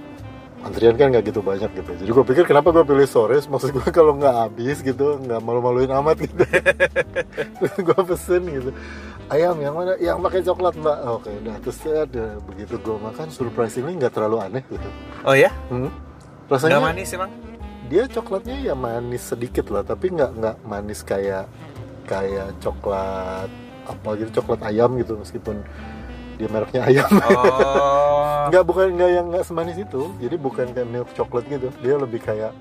antrian 0.66 0.98
kan 0.98 1.14
nggak 1.14 1.30
gitu 1.30 1.40
banyak 1.42 1.70
gitu. 1.78 1.92
Jadi 2.02 2.10
gue 2.10 2.24
pikir 2.26 2.44
kenapa 2.46 2.74
gue 2.74 2.82
pilih 2.82 3.06
sore? 3.06 3.38
Maksud 3.38 3.70
gue 3.70 3.86
kalau 3.94 4.18
nggak 4.18 4.34
habis 4.34 4.82
gitu 4.82 5.22
nggak 5.22 5.40
malu-maluin 5.42 5.90
amat 6.02 6.16
gitu. 6.26 6.42
Terus 7.62 7.74
gue 7.78 8.00
pesen 8.02 8.42
gitu. 8.46 8.70
Ayam 9.26 9.58
yang 9.58 9.74
mana? 9.74 9.98
Yang 9.98 10.18
pakai 10.22 10.40
coklat 10.46 10.74
mbak. 10.78 10.98
Oke 11.18 11.30
udah 11.42 11.56
terus 11.58 11.78
ada 11.82 12.38
begitu 12.46 12.78
gue 12.78 12.96
makan 12.98 13.26
surprisingly 13.34 13.98
nggak 13.98 14.14
terlalu 14.14 14.38
aneh 14.38 14.62
gitu. 14.70 14.88
Oh 15.26 15.34
ya 15.34 15.50
hmm. 15.70 15.90
nggak 16.46 16.58
rasanya 16.62 16.78
manis 16.78 17.10
emang 17.10 17.30
dia 17.86 18.04
coklatnya 18.10 18.56
ya 18.60 18.74
manis 18.74 19.30
sedikit 19.30 19.70
lah 19.70 19.86
tapi 19.86 20.10
nggak 20.10 20.30
nggak 20.38 20.56
manis 20.66 21.00
kayak 21.06 21.46
kayak 22.06 22.54
coklat 22.62 23.50
apa 23.86 24.08
gitu 24.18 24.42
coklat 24.42 24.60
ayam 24.66 24.98
gitu 24.98 25.14
meskipun 25.18 25.62
dia 26.36 26.48
mereknya 26.52 26.84
ayam. 26.84 27.08
Oh. 27.32 28.46
Nggak 28.52 28.64
bukan 28.68 28.86
nggak 28.94 29.10
yang 29.10 29.26
nggak 29.32 29.44
semanis 29.48 29.80
itu. 29.80 30.12
Jadi 30.22 30.36
bukan 30.38 30.70
kayak 30.70 30.86
milk 30.86 31.08
coklat 31.16 31.48
gitu. 31.48 31.72
Dia 31.82 31.96
lebih 31.98 32.20
kayak 32.22 32.52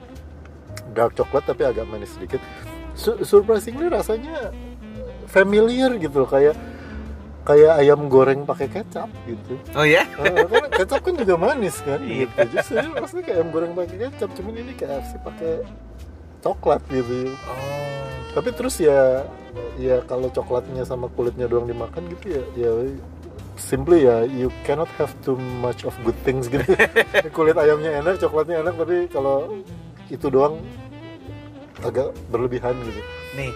dark 0.95 1.13
coklat 1.13 1.43
tapi 1.45 1.67
agak 1.67 1.85
manis 1.91 2.15
sedikit. 2.15 2.39
Su- 2.95 3.21
surprisingly 3.21 3.91
rasanya 3.91 4.55
familiar 5.27 5.91
gitu 5.99 6.23
loh 6.23 6.29
kayak 6.31 6.55
kayak 7.45 7.73
ayam 7.77 8.09
goreng 8.09 8.41
pakai 8.43 8.67
kecap 8.67 9.05
gitu 9.29 9.53
oh 9.77 9.85
ya 9.85 10.01
Ah, 10.17 10.43
kan 10.49 10.65
kecap 10.73 11.01
kan 11.05 11.13
juga 11.13 11.35
manis 11.37 11.77
kan 11.85 12.01
gitu. 12.01 12.33
Justru 12.49 12.81
rasanya 12.97 13.23
kayak 13.23 13.37
ayam 13.37 13.49
goreng 13.53 13.71
pakai 13.77 13.97
kecap, 14.09 14.29
cuman 14.33 14.53
ini 14.57 14.73
KFC 14.73 15.11
pakai 15.21 15.53
coklat 16.41 16.81
gitu. 16.89 17.29
oh 17.45 18.01
Tapi 18.33 18.49
terus 18.51 18.81
ya 18.81 19.23
ya 19.77 20.01
kalau 20.09 20.27
coklatnya 20.27 20.83
sama 20.83 21.05
kulitnya 21.13 21.45
doang 21.47 21.69
dimakan 21.69 22.03
gitu 22.17 22.35
ya 22.35 22.43
ya 22.57 22.71
simply 23.55 24.03
ya 24.03 24.27
you 24.27 24.51
cannot 24.67 24.89
have 24.99 25.13
too 25.23 25.39
much 25.63 25.87
of 25.87 25.95
good 26.03 26.17
things 26.27 26.49
gitu. 26.51 26.65
Kulit 27.35 27.55
ayamnya 27.55 28.03
enak, 28.03 28.19
coklatnya 28.19 28.59
enak, 28.65 28.75
tapi 28.75 29.07
kalau 29.07 29.53
itu 30.11 30.27
doang 30.27 30.59
agak 31.83 32.11
berlebihan 32.31 32.75
gitu. 32.83 33.01
nih 33.35 33.51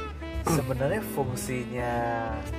sebenarnya 0.47 1.01
fungsinya 1.13 1.93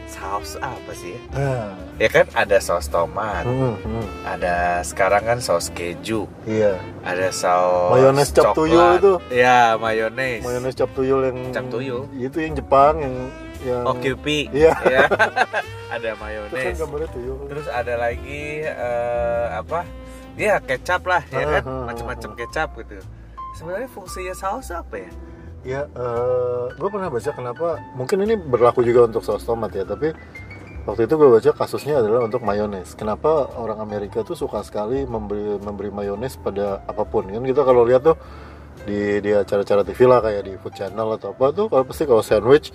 saus 0.06 0.58
apa 0.60 0.92
sih 0.92 1.16
ya? 1.16 1.20
Ah, 1.32 1.70
ya 1.96 2.08
kan 2.12 2.26
ada 2.36 2.56
saus 2.60 2.86
tomat 2.92 3.46
hmm, 3.48 3.74
hmm, 3.80 4.06
ada 4.26 4.84
sekarang 4.84 5.22
kan 5.24 5.38
saus 5.40 5.72
keju 5.72 6.28
iya. 6.44 6.76
ada 7.02 7.32
saus 7.32 7.94
Mayones 7.96 8.30
cap 8.30 8.52
tuyul 8.52 9.00
itu. 9.00 9.14
ya 9.32 9.74
mayones 9.80 10.44
Mayones 10.44 10.74
cap 10.76 10.90
tuyul 10.92 11.24
yang 11.26 11.38
Cap 11.50 11.66
tuyul? 11.72 12.06
Itu 12.14 12.38
yang 12.38 12.54
Jepang 12.54 13.00
yang 13.00 13.14
yang 13.60 13.84
oh 13.84 13.96
QP 13.96 14.52
Iya. 14.52 14.72
Ya. 14.94 15.04
ada 15.94 16.08
kan 16.14 16.22
mayones 16.22 16.78
terus 17.50 17.66
ada 17.66 17.94
lagi 17.98 18.62
eh, 18.64 19.46
apa 19.50 19.82
ya 20.38 20.62
kecap 20.62 21.02
lah 21.04 21.22
ya 21.28 21.58
kan 21.58 21.62
Ah, 21.66 21.68
ah, 21.68 21.78
ah, 21.82 21.86
macam-macam 21.90 22.30
kecap 22.38 22.68
gitu 22.78 23.02
sebenarnya 23.58 23.88
fungsinya 23.90 24.34
saus 24.38 24.70
apa 24.70 25.02
ya 25.04 25.10
Ya, 25.60 25.84
gue 26.72 26.88
pernah 26.88 27.12
baca 27.12 27.30
kenapa 27.36 27.76
mungkin 27.92 28.24
ini 28.24 28.34
berlaku 28.40 28.80
juga 28.80 29.04
untuk 29.04 29.20
saus 29.20 29.44
tomat 29.44 29.76
ya, 29.76 29.84
tapi 29.84 30.16
waktu 30.88 31.04
itu 31.04 31.14
gue 31.20 31.28
baca 31.36 31.50
kasusnya 31.52 32.00
adalah 32.00 32.24
untuk 32.24 32.40
mayones. 32.40 32.96
Kenapa 32.96 33.52
orang 33.60 33.76
Amerika 33.84 34.24
tuh 34.24 34.32
suka 34.32 34.64
sekali 34.64 35.04
memberi 35.04 35.60
memberi 35.60 35.92
mayones 35.92 36.40
pada 36.40 36.80
apa 36.88 37.04
pun 37.04 37.28
kan 37.28 37.44
kita 37.44 37.60
kalau 37.60 37.84
lihat 37.84 38.08
tuh 38.08 38.16
di 38.88 39.20
di 39.20 39.36
acara-acara 39.36 39.84
TV 39.84 40.08
lah 40.08 40.24
kayak 40.24 40.42
di 40.48 40.56
Food 40.56 40.72
Channel 40.72 41.20
atau 41.20 41.36
apa 41.36 41.52
tuh 41.52 41.68
kalau 41.68 41.84
pasti 41.84 42.08
kalau 42.08 42.24
sandwich 42.24 42.72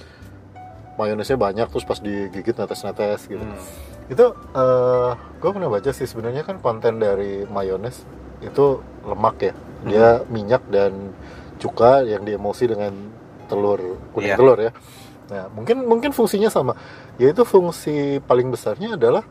mayonesnya 1.01 1.41
banyak 1.41 1.65
terus 1.73 1.83
pas 1.89 1.97
digigit 1.97 2.53
netes-netes 2.53 3.25
gitu. 3.25 3.41
Hmm. 3.41 3.57
Itu 4.05 4.37
gue 5.41 5.49
pernah 5.49 5.73
baca 5.73 5.89
sih 5.89 6.05
sebenarnya 6.05 6.45
kan 6.45 6.61
konten 6.61 7.01
dari 7.01 7.49
mayones 7.49 8.05
itu 8.45 8.85
lemak 9.01 9.41
ya. 9.41 9.53
Dia 9.89 10.21
minyak 10.29 10.61
dan 10.69 11.17
cuka 11.57 12.03
yang 12.03 12.23
diemosi 12.23 12.67
dengan 12.67 12.91
telur 13.45 13.79
kuning 14.11 14.33
Iya. 14.33 14.37
telur 14.37 14.57
ya. 14.59 14.71
Nah, 15.25 15.49
mungkin 15.49 15.85
mungkin 15.85 16.11
fungsinya 16.13 16.49
sama. 16.49 16.73
Yaitu 17.17 17.41
fungsi 17.43 18.21
paling 18.21 18.49
besarnya 18.49 18.93
adalah 18.93 19.25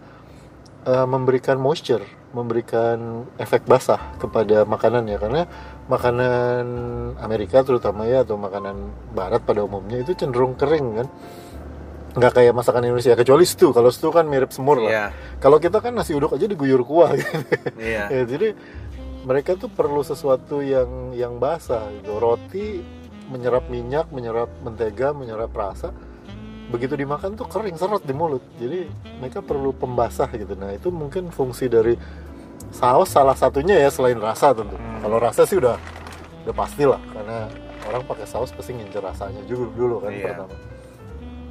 eh, 0.84 1.06
memberikan 1.06 1.56
moisture, 1.56 2.04
memberikan 2.30 3.24
efek 3.38 3.64
basah 3.64 4.12
kepada 4.18 4.62
makanan 4.64 5.08
ya 5.08 5.16
karena 5.16 5.48
makanan 5.88 6.64
Amerika 7.20 7.64
terutama 7.64 8.04
ya 8.04 8.20
atau 8.20 8.36
makanan 8.36 8.76
barat 9.12 9.40
pada 9.40 9.64
umumnya 9.64 10.00
itu 10.00 10.12
cenderung 10.12 10.52
kering 10.52 11.00
kan. 11.00 11.08
Nggak 12.14 12.30
kayak 12.36 12.54
masakan 12.54 12.86
Indonesia 12.86 13.18
kecuali 13.18 13.42
stew. 13.42 13.74
Kalau 13.74 13.90
stew 13.90 14.14
kan 14.14 14.22
mirip 14.28 14.54
semur 14.54 14.78
lah. 14.78 14.90
Iya, 14.90 15.04
Kalau 15.42 15.58
kita 15.58 15.82
kan 15.82 15.98
nasi 15.98 16.14
uduk 16.14 16.30
aja 16.30 16.46
diguyur 16.46 16.86
kuah 16.86 17.10
gitu. 17.18 17.42
iya. 17.80 18.06
ya, 18.14 18.22
jadi 18.22 18.54
mereka 19.24 19.56
tuh 19.56 19.68
perlu 19.68 20.00
sesuatu 20.00 20.60
yang 20.60 21.12
yang 21.12 21.40
basah 21.40 21.88
gitu. 21.96 22.16
Roti 22.16 22.84
menyerap 23.32 23.66
minyak, 23.66 24.12
menyerap 24.12 24.52
mentega, 24.60 25.16
menyerap 25.16 25.50
rasa. 25.50 25.90
Begitu 26.68 26.96
dimakan 26.96 27.32
tuh 27.34 27.48
kering 27.48 27.76
seret 27.76 28.04
di 28.04 28.12
mulut. 28.12 28.44
Jadi 28.56 28.84
mereka 29.18 29.40
perlu 29.40 29.72
pembasah 29.72 30.28
gitu. 30.32 30.52
Nah, 30.54 30.72
itu 30.72 30.88
mungkin 30.88 31.28
fungsi 31.28 31.68
dari 31.68 31.96
saus 32.68 33.12
salah 33.12 33.36
satunya 33.36 33.78
ya 33.78 33.88
selain 33.88 34.20
rasa 34.20 34.52
tentu. 34.52 34.76
Hmm. 34.76 35.00
Kalau 35.00 35.16
rasa 35.16 35.44
sih 35.44 35.56
udah 35.56 35.76
udah 36.44 36.54
pasti 36.54 36.84
lah 36.84 37.00
karena 37.08 37.48
orang 37.88 38.02
pakai 38.04 38.26
saus 38.28 38.52
pasti 38.52 38.76
ngincer 38.76 39.00
rasanya 39.00 39.40
juga 39.48 39.72
dulu 39.72 39.96
kan 40.04 40.12
Iya. 40.12 40.24
pertama. 40.36 40.56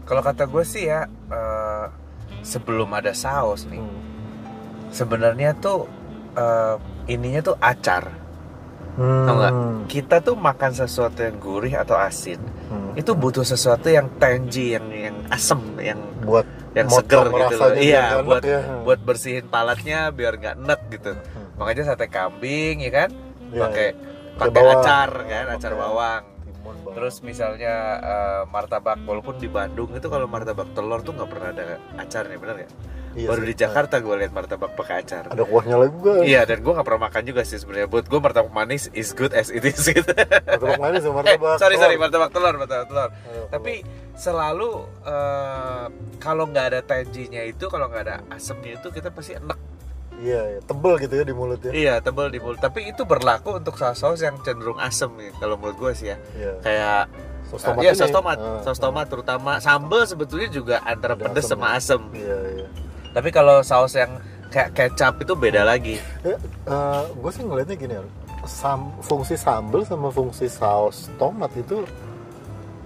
Kalau 0.03 0.21
kata 0.21 0.43
gue 0.45 0.63
sih 0.67 0.83
ya 0.85 1.07
eh, 1.09 1.85
sebelum 2.43 2.91
ada 2.91 3.15
saus 3.15 3.63
nih, 3.65 3.79
Hmm. 3.79 4.01
sebenarnya 4.91 5.55
tuh 5.57 5.87
eh, 6.33 6.75
ininya 7.07 7.41
tuh 7.41 7.55
acar. 7.57 8.03
Hmm. 8.93 9.25
Tau 9.25 9.33
nggak? 9.33 9.53
Kita 9.89 10.21
tuh 10.21 10.37
makan 10.37 10.71
sesuatu 10.71 11.17
yang 11.19 11.41
gurih 11.41 11.73
atau 11.73 11.97
asin, 11.97 12.37
Hmm. 12.69 12.93
itu 12.93 13.13
butuh 13.13 13.41
sesuatu 13.41 13.89
yang 13.89 14.05
tangy, 14.17 14.77
yang 14.77 14.85
yang 14.89 15.17
asem, 15.29 15.57
yang 15.81 15.97
buat 16.21 16.45
yang 16.73 16.89
seger 16.89 17.25
gitu 17.25 17.55
loh. 17.57 17.73
Iya, 17.73 18.21
enak 18.21 18.25
buat 18.25 18.43
ya. 18.45 18.59
buat 18.85 18.99
bersihin 19.01 19.45
palatnya 19.47 20.09
biar 20.09 20.37
nggak 20.37 20.55
enek 20.57 20.81
gitu. 20.91 21.11
Hmm. 21.17 21.57
Makanya 21.57 21.83
sate 21.85 22.05
kambing 22.05 22.81
ya 22.81 22.91
kan, 22.93 23.09
Iya, 23.49 23.61
pakai 23.65 23.87
iya. 23.89 24.37
pakai 24.37 24.61
bawang. 24.61 24.81
acar 24.81 25.09
kan, 25.25 25.45
acar 25.49 25.71
Pakai 25.73 25.81
bawang. 25.81 26.23
Terus 26.93 27.15
misalnya 27.19 27.73
eh, 27.99 28.41
martabak, 28.47 29.01
walaupun 29.03 29.35
di 29.35 29.47
Bandung 29.47 29.91
itu 29.91 30.07
kalau 30.07 30.25
martabak 30.25 30.71
telur 30.71 30.99
tuh 30.99 31.11
nggak 31.11 31.29
pernah 31.29 31.49
ada 31.49 31.65
acarnya, 31.95 32.37
bener 32.37 32.57
ya? 32.63 32.69
Iya 33.13 33.29
Baru 33.29 33.45
sih. 33.45 33.49
di 33.49 33.55
Jakarta 33.55 34.01
gue 34.01 34.15
lihat 34.17 34.33
martabak 34.33 34.73
pakai 34.73 35.05
acar. 35.05 35.29
ada 35.29 35.43
kuahnya 35.45 35.77
lagi 35.77 35.93
juga 35.93 36.11
Iya, 36.25 36.49
dan 36.49 36.65
gue 36.65 36.73
nggak 36.73 36.81
pernah 36.81 37.03
makan 37.05 37.23
juga 37.23 37.41
sih 37.45 37.61
sebenarnya. 37.61 37.85
Buat 37.85 38.05
gue 38.09 38.17
martabak 38.17 38.49
manis 38.49 38.89
is 38.89 39.13
good 39.13 39.29
as 39.31 39.53
it 39.53 39.61
is 39.61 39.77
gitu. 39.85 40.09
martabak 40.09 40.81
manis 40.81 41.01
sama 41.05 41.21
eh, 41.21 41.37
martabak 41.37 41.57
sorry 41.61 41.75
sorry 41.77 41.93
telur. 41.93 42.01
martabak 42.09 42.29
telur, 42.33 42.53
martabak 42.57 42.87
telur. 42.89 43.09
Ayo, 43.13 43.43
Tapi 43.53 43.73
selalu 44.15 44.69
eh, 45.05 45.85
kalau 46.17 46.43
nggak 46.49 46.65
ada 46.73 46.79
tanginya 46.81 47.43
itu, 47.45 47.65
kalau 47.69 47.85
nggak 47.85 48.03
ada 48.03 48.15
asemnya 48.31 48.81
itu 48.81 48.87
kita 48.89 49.13
pasti 49.13 49.37
enek. 49.37 49.59
Iya, 50.19 50.41
iya 50.47 50.59
tebel 50.61 50.93
gitu 50.97 51.13
ya 51.13 51.23
di 51.23 51.31
mulut 51.31 51.59
ya 51.59 51.71
Iya, 51.71 51.93
tebel 51.99 52.27
di 52.27 52.37
mulut. 52.37 52.57
Tapi 52.57 52.87
itu 52.87 53.01
berlaku 53.01 53.55
untuk 53.55 53.73
saus-saus 53.73 54.19
yang 54.19 54.37
cenderung 54.41 54.77
asem 54.77 55.09
nih, 55.13 55.31
kalau 55.35 55.55
menurut 55.55 55.77
gue 55.79 55.91
sih 55.93 56.07
ya. 56.09 56.17
iya 56.33 56.53
Kayak 56.59 57.01
saus 57.45 57.61
eh, 57.61 57.65
tomat 57.65 57.81
iya, 57.81 57.91
ini. 57.91 57.99
saus 57.99 58.11
tomat, 58.11 58.37
Ah, 58.37 58.59
saus 58.61 58.79
tomat 58.79 59.05
terutama 59.07 59.51
sambal 59.57 60.01
sebetulnya 60.03 60.47
juga 60.47 60.75
antara 60.81 61.13
Ada 61.13 61.23
pedes 61.25 61.45
asem 61.45 61.55
sama 61.55 61.65
ya. 61.65 61.77
asem. 61.77 62.01
iya 62.13 62.37
iya 62.55 62.67
Tapi 63.09 63.29
kalau 63.29 63.61
saus 63.61 63.93
yang 63.93 64.11
kayak 64.49 64.69
kecap 64.71 65.17
itu 65.17 65.33
beda 65.33 65.61
lagi. 65.61 65.97
ya, 66.21 66.37
gue 67.09 67.31
sih 67.31 67.41
ngeliatnya 67.41 67.73
gini 67.75 67.93
ya 67.93 68.03
sam, 68.43 68.91
fungsi 68.99 69.33
sambal 69.33 69.81
sama 69.81 70.09
fungsi 70.09 70.45
saus 70.45 71.07
tomat 71.15 71.49
itu 71.53 71.81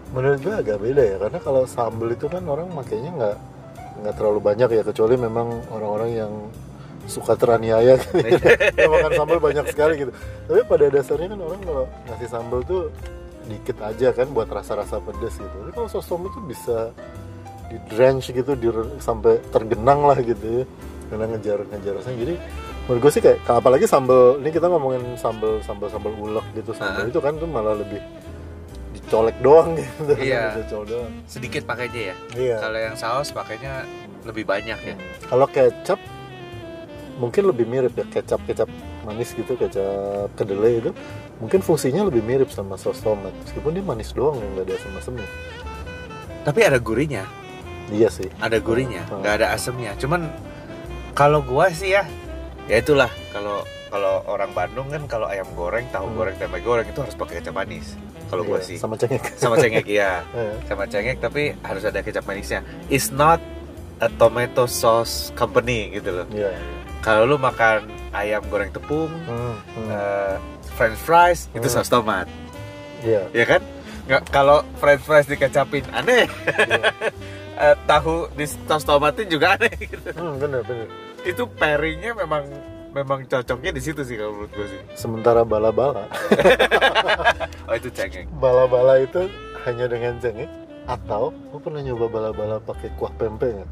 menurut 0.08 0.40
gue 0.40 0.54
agak 0.54 0.78
beda 0.78 1.04
ya 1.04 1.16
karena 1.18 1.40
kalau 1.42 1.64
sambal 1.66 2.08
itu 2.08 2.26
kan 2.26 2.40
orang 2.44 2.70
makainya 2.70 3.12
nggak 3.12 3.38
nggak 3.98 4.14
terlalu 4.16 4.40
banyak 4.40 4.70
ya 4.70 4.82
kecuali 4.82 5.16
memang 5.18 5.48
orang-orang 5.68 6.10
yang 6.16 6.32
suka 7.08 7.34
teraniaya. 7.34 7.96
Yang 8.78 8.92
makan 8.92 9.12
sambal 9.14 9.40
banyak 9.40 9.66
sekali 9.68 9.94
gitu 9.98 10.12
tapi 10.44 10.62
pada 10.62 10.86
dasarnya 10.88 11.28
kan 11.30 11.40
orang 11.42 11.62
kalau 11.62 11.84
ngasih 12.06 12.28
sambal 12.28 12.60
tuh 12.62 12.92
dikit 13.44 13.78
aja 13.80 14.12
kan 14.12 14.28
buat 14.28 14.48
rasa-rasa 14.48 15.00
pedas 15.00 15.36
gitu 15.36 15.56
tapi 15.58 15.72
kalau 15.72 15.88
saus 15.88 16.04
tomat 16.04 16.30
tuh 16.30 16.44
bisa 16.44 16.92
di 17.68 17.80
drench 17.88 18.28
gitu 18.28 18.52
di, 18.54 18.68
sampai 18.98 19.40
tergenang 19.48 20.04
lah 20.04 20.20
gitu 20.20 20.44
ya 20.44 20.64
karena 21.08 21.26
ngejar 21.28 21.60
ngejar 21.66 21.94
rasanya 21.96 22.18
jadi 22.22 22.34
menurut 22.84 23.00
gue 23.02 23.12
sih 23.12 23.22
kayak 23.22 23.40
apalagi 23.46 23.84
sambal 23.84 24.36
ini 24.38 24.50
kita 24.50 24.68
ngomongin 24.68 25.16
sambal 25.16 25.60
sambal 25.62 25.88
sambal 25.88 26.12
ulek 26.14 26.44
gitu 26.54 26.72
sambal 26.74 27.04
Ah. 27.04 27.08
itu 27.08 27.20
kan 27.20 27.34
tuh 27.34 27.48
malah 27.48 27.76
lebih 27.76 28.04
dicolek 28.94 29.36
doang 29.40 29.76
gitu 29.76 30.12
Iya. 30.28 30.56
Dicol 30.58 30.84
doang 30.84 31.12
Sedikit 31.24 31.64
pakainya 31.64 32.12
ya. 32.12 32.16
iya 32.36 32.58
Kalau 32.58 32.80
yang 32.82 32.96
saus 32.96 33.32
pakainya 33.32 33.88
lebih 34.24 34.44
banyak 34.44 34.76
ya. 34.78 34.96
kalau 35.24 35.48
kecap 35.48 36.00
mungkin 37.18 37.50
lebih 37.50 37.66
mirip 37.66 37.94
ya 37.94 38.06
kecap 38.08 38.42
kecap 38.46 38.70
manis 39.02 39.34
gitu 39.34 39.54
kecap 39.54 40.30
kedelai 40.34 40.80
itu 40.80 40.92
mungkin 41.38 41.60
fungsinya 41.60 42.06
lebih 42.06 42.22
mirip 42.22 42.50
sama 42.50 42.76
saus 42.76 42.98
tomat 43.00 43.34
meskipun 43.42 43.74
dia 43.74 43.82
manis 43.82 44.10
doang 44.12 44.38
yang 44.38 44.50
nggak 44.54 44.66
ada 44.66 44.74
asam-asamnya 44.78 45.30
Tapi 46.42 46.60
ada 46.64 46.80
gurihnya, 46.80 47.28
iya 47.90 48.08
sih 48.08 48.32
ada 48.40 48.56
gurihnya, 48.58 49.04
Hmm. 49.06 49.20
nggak 49.20 49.34
ada 49.36 49.48
asemnya. 49.52 49.92
Cuman 50.00 50.32
kalau 51.12 51.44
gua 51.44 51.68
sih 51.68 51.92
ya, 51.92 52.08
ya 52.66 52.80
itulah 52.80 53.12
kalau 53.30 53.68
kalau 53.88 54.24
orang 54.26 54.52
Bandung 54.52 54.88
kan 54.88 55.04
kalau 55.08 55.28
ayam 55.28 55.44
goreng, 55.52 55.84
tahu 55.92 56.08
Hmm. 56.08 56.16
goreng, 56.16 56.36
tempe 56.38 56.60
goreng 56.62 56.88
itu 56.88 57.00
harus 57.00 57.16
pakai 57.16 57.44
kecap 57.44 57.52
manis. 57.52 58.00
Kalau 58.28 58.44
gua 58.44 58.60
Iya, 58.60 58.68
sih 58.70 58.78
sama 58.78 58.96
cengek 58.96 59.24
sama 59.36 59.56
cengek 59.58 59.84
iya, 59.88 60.24
Eh, 60.40 60.56
sama 60.68 60.88
cengek 60.88 61.20
tapi 61.20 61.52
harus 61.60 61.84
ada 61.84 62.00
kecap 62.00 62.24
manisnya. 62.24 62.64
It's 62.88 63.12
not 63.12 63.44
a 64.00 64.08
tomato 64.08 64.68
sauce 64.68 65.34
company 65.34 65.92
gitu 65.92 66.12
loh. 66.14 66.28
iya. 66.32 66.56
Kalau 67.00 67.24
lu 67.26 67.38
makan 67.38 67.84
ayam 68.12 68.44
goreng 68.46 68.70
tepung, 68.70 69.12
Hmm, 69.24 69.56
hmm. 69.74 69.88
eh, 69.90 70.36
French 70.74 71.00
fries 71.00 71.48
itu 71.52 71.64
Hmm. 71.64 71.76
saus 71.76 71.88
tomat, 71.88 72.28
iya 73.00 73.26
ya 73.32 73.46
kan? 73.48 73.62
Nggak 74.06 74.22
kalau 74.28 74.62
French 74.76 75.02
fries 75.02 75.26
dikecapin 75.26 75.86
aneh. 75.92 76.26
Iya. 76.58 76.84
Eh, 77.58 77.74
tahu 77.86 78.30
di 78.32 78.46
saus 78.46 78.84
tomatnya 78.84 79.26
juga 79.26 79.58
aneh 79.58 79.74
gitu. 79.76 80.14
Hmm, 80.14 80.38
bener 80.38 80.62
bener 80.62 80.86
Itu 81.24 81.50
pairingnya 81.50 82.14
memang 82.16 82.46
memang 82.94 83.26
cocoknya 83.26 83.72
di 83.72 83.82
situ 83.82 83.98
sih 84.00 84.14
kalau 84.14 84.38
menurut 84.38 84.54
gue 84.54 84.68
sih. 84.68 84.82
sementara 84.94 85.42
bala-bala 85.42 86.06
Oh 87.66 87.74
itu 87.74 87.90
cengeng. 87.90 88.30
bala-bala 88.34 89.02
itu 89.02 89.26
hanya 89.64 89.86
dengan 89.86 90.18
cengek 90.18 90.46
atau 90.86 91.34
lu 91.50 91.58
pernah 91.58 91.82
nyoba 91.82 92.06
bala-bala 92.08 92.58
pakai 92.60 92.94
kuah 92.94 93.10
pempek 93.12 93.50
nggak? 93.52 93.70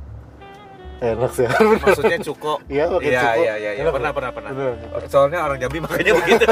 Enak 1.00 1.32
sih 1.32 1.46
Maksudnya 1.82 2.18
cuko. 2.24 2.54
iya 2.74 2.88
pakai 2.88 3.10
Iya 3.10 3.22
cuko 3.22 3.42
iya 3.42 3.54
iya 3.58 3.72
iya. 3.76 3.84
Pernah 3.92 4.12
pernah 4.12 4.32
pernah. 4.32 4.50
Bener. 4.52 4.74
Soalnya 5.08 5.40
orang 5.44 5.58
Jambi 5.60 5.80
makanya 5.80 6.12
begitu. 6.20 6.46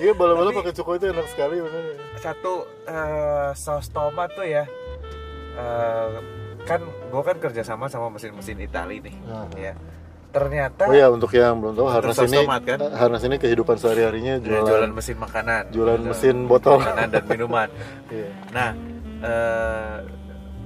iya 0.00 0.12
bala-bala 0.14 0.50
pakai 0.50 0.72
cuko 0.72 0.90
itu 0.96 1.06
enak 1.08 1.26
sekali 1.28 1.60
bener 1.60 1.84
Satu 2.16 2.52
eh, 2.84 3.50
saus 3.54 3.88
tomat 3.88 4.32
tuh 4.32 4.44
ya. 4.44 4.64
eh, 5.54 6.08
kan 6.62 6.80
gue 6.84 7.22
kan 7.22 7.36
kerjasama 7.36 7.84
sama 7.86 8.08
mesin-mesin 8.10 8.60
Itali 8.60 9.00
nih. 9.00 9.16
Nah. 9.24 9.48
Ya. 9.56 9.74
Ternyata 10.30 10.86
oh 10.86 10.94
ya 10.94 11.10
untuk 11.10 11.34
yang 11.34 11.58
belum 11.58 11.74
tahu 11.74 11.90
saus 12.14 12.30
ini 12.30 12.46
tomat, 12.46 12.62
kan? 12.62 12.78
harness 12.94 13.26
ini 13.26 13.34
kehidupan 13.34 13.74
sehari-harinya 13.74 14.38
ya, 14.38 14.44
jualan 14.46 14.62
jualan 14.62 14.92
mesin 14.94 15.16
makanan. 15.18 15.62
jualan 15.74 15.98
Jualan 15.98 16.02
mesin 16.06 16.36
botol 16.46 16.78
makanan 16.78 17.06
dan 17.10 17.24
minuman. 17.26 17.68
Iya. 18.14 18.30
Nah, 18.54 18.70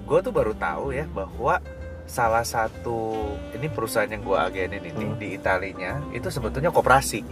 gue 0.05 0.19
tuh 0.21 0.31
baru 0.31 0.53
tahu 0.53 0.93
ya 0.93 1.05
bahwa 1.07 1.59
salah 2.05 2.45
satu 2.45 3.17
ini 3.51 3.67
perusahaan 3.67 4.07
yang 4.07 4.21
gue 4.21 4.37
agenin 4.37 4.85
ini 4.85 5.05
Hmm. 5.07 5.17
di 5.17 5.33
Italinya 5.33 6.05
itu 6.11 6.29
sebetulnya 6.29 6.69
koperasi. 6.69 7.25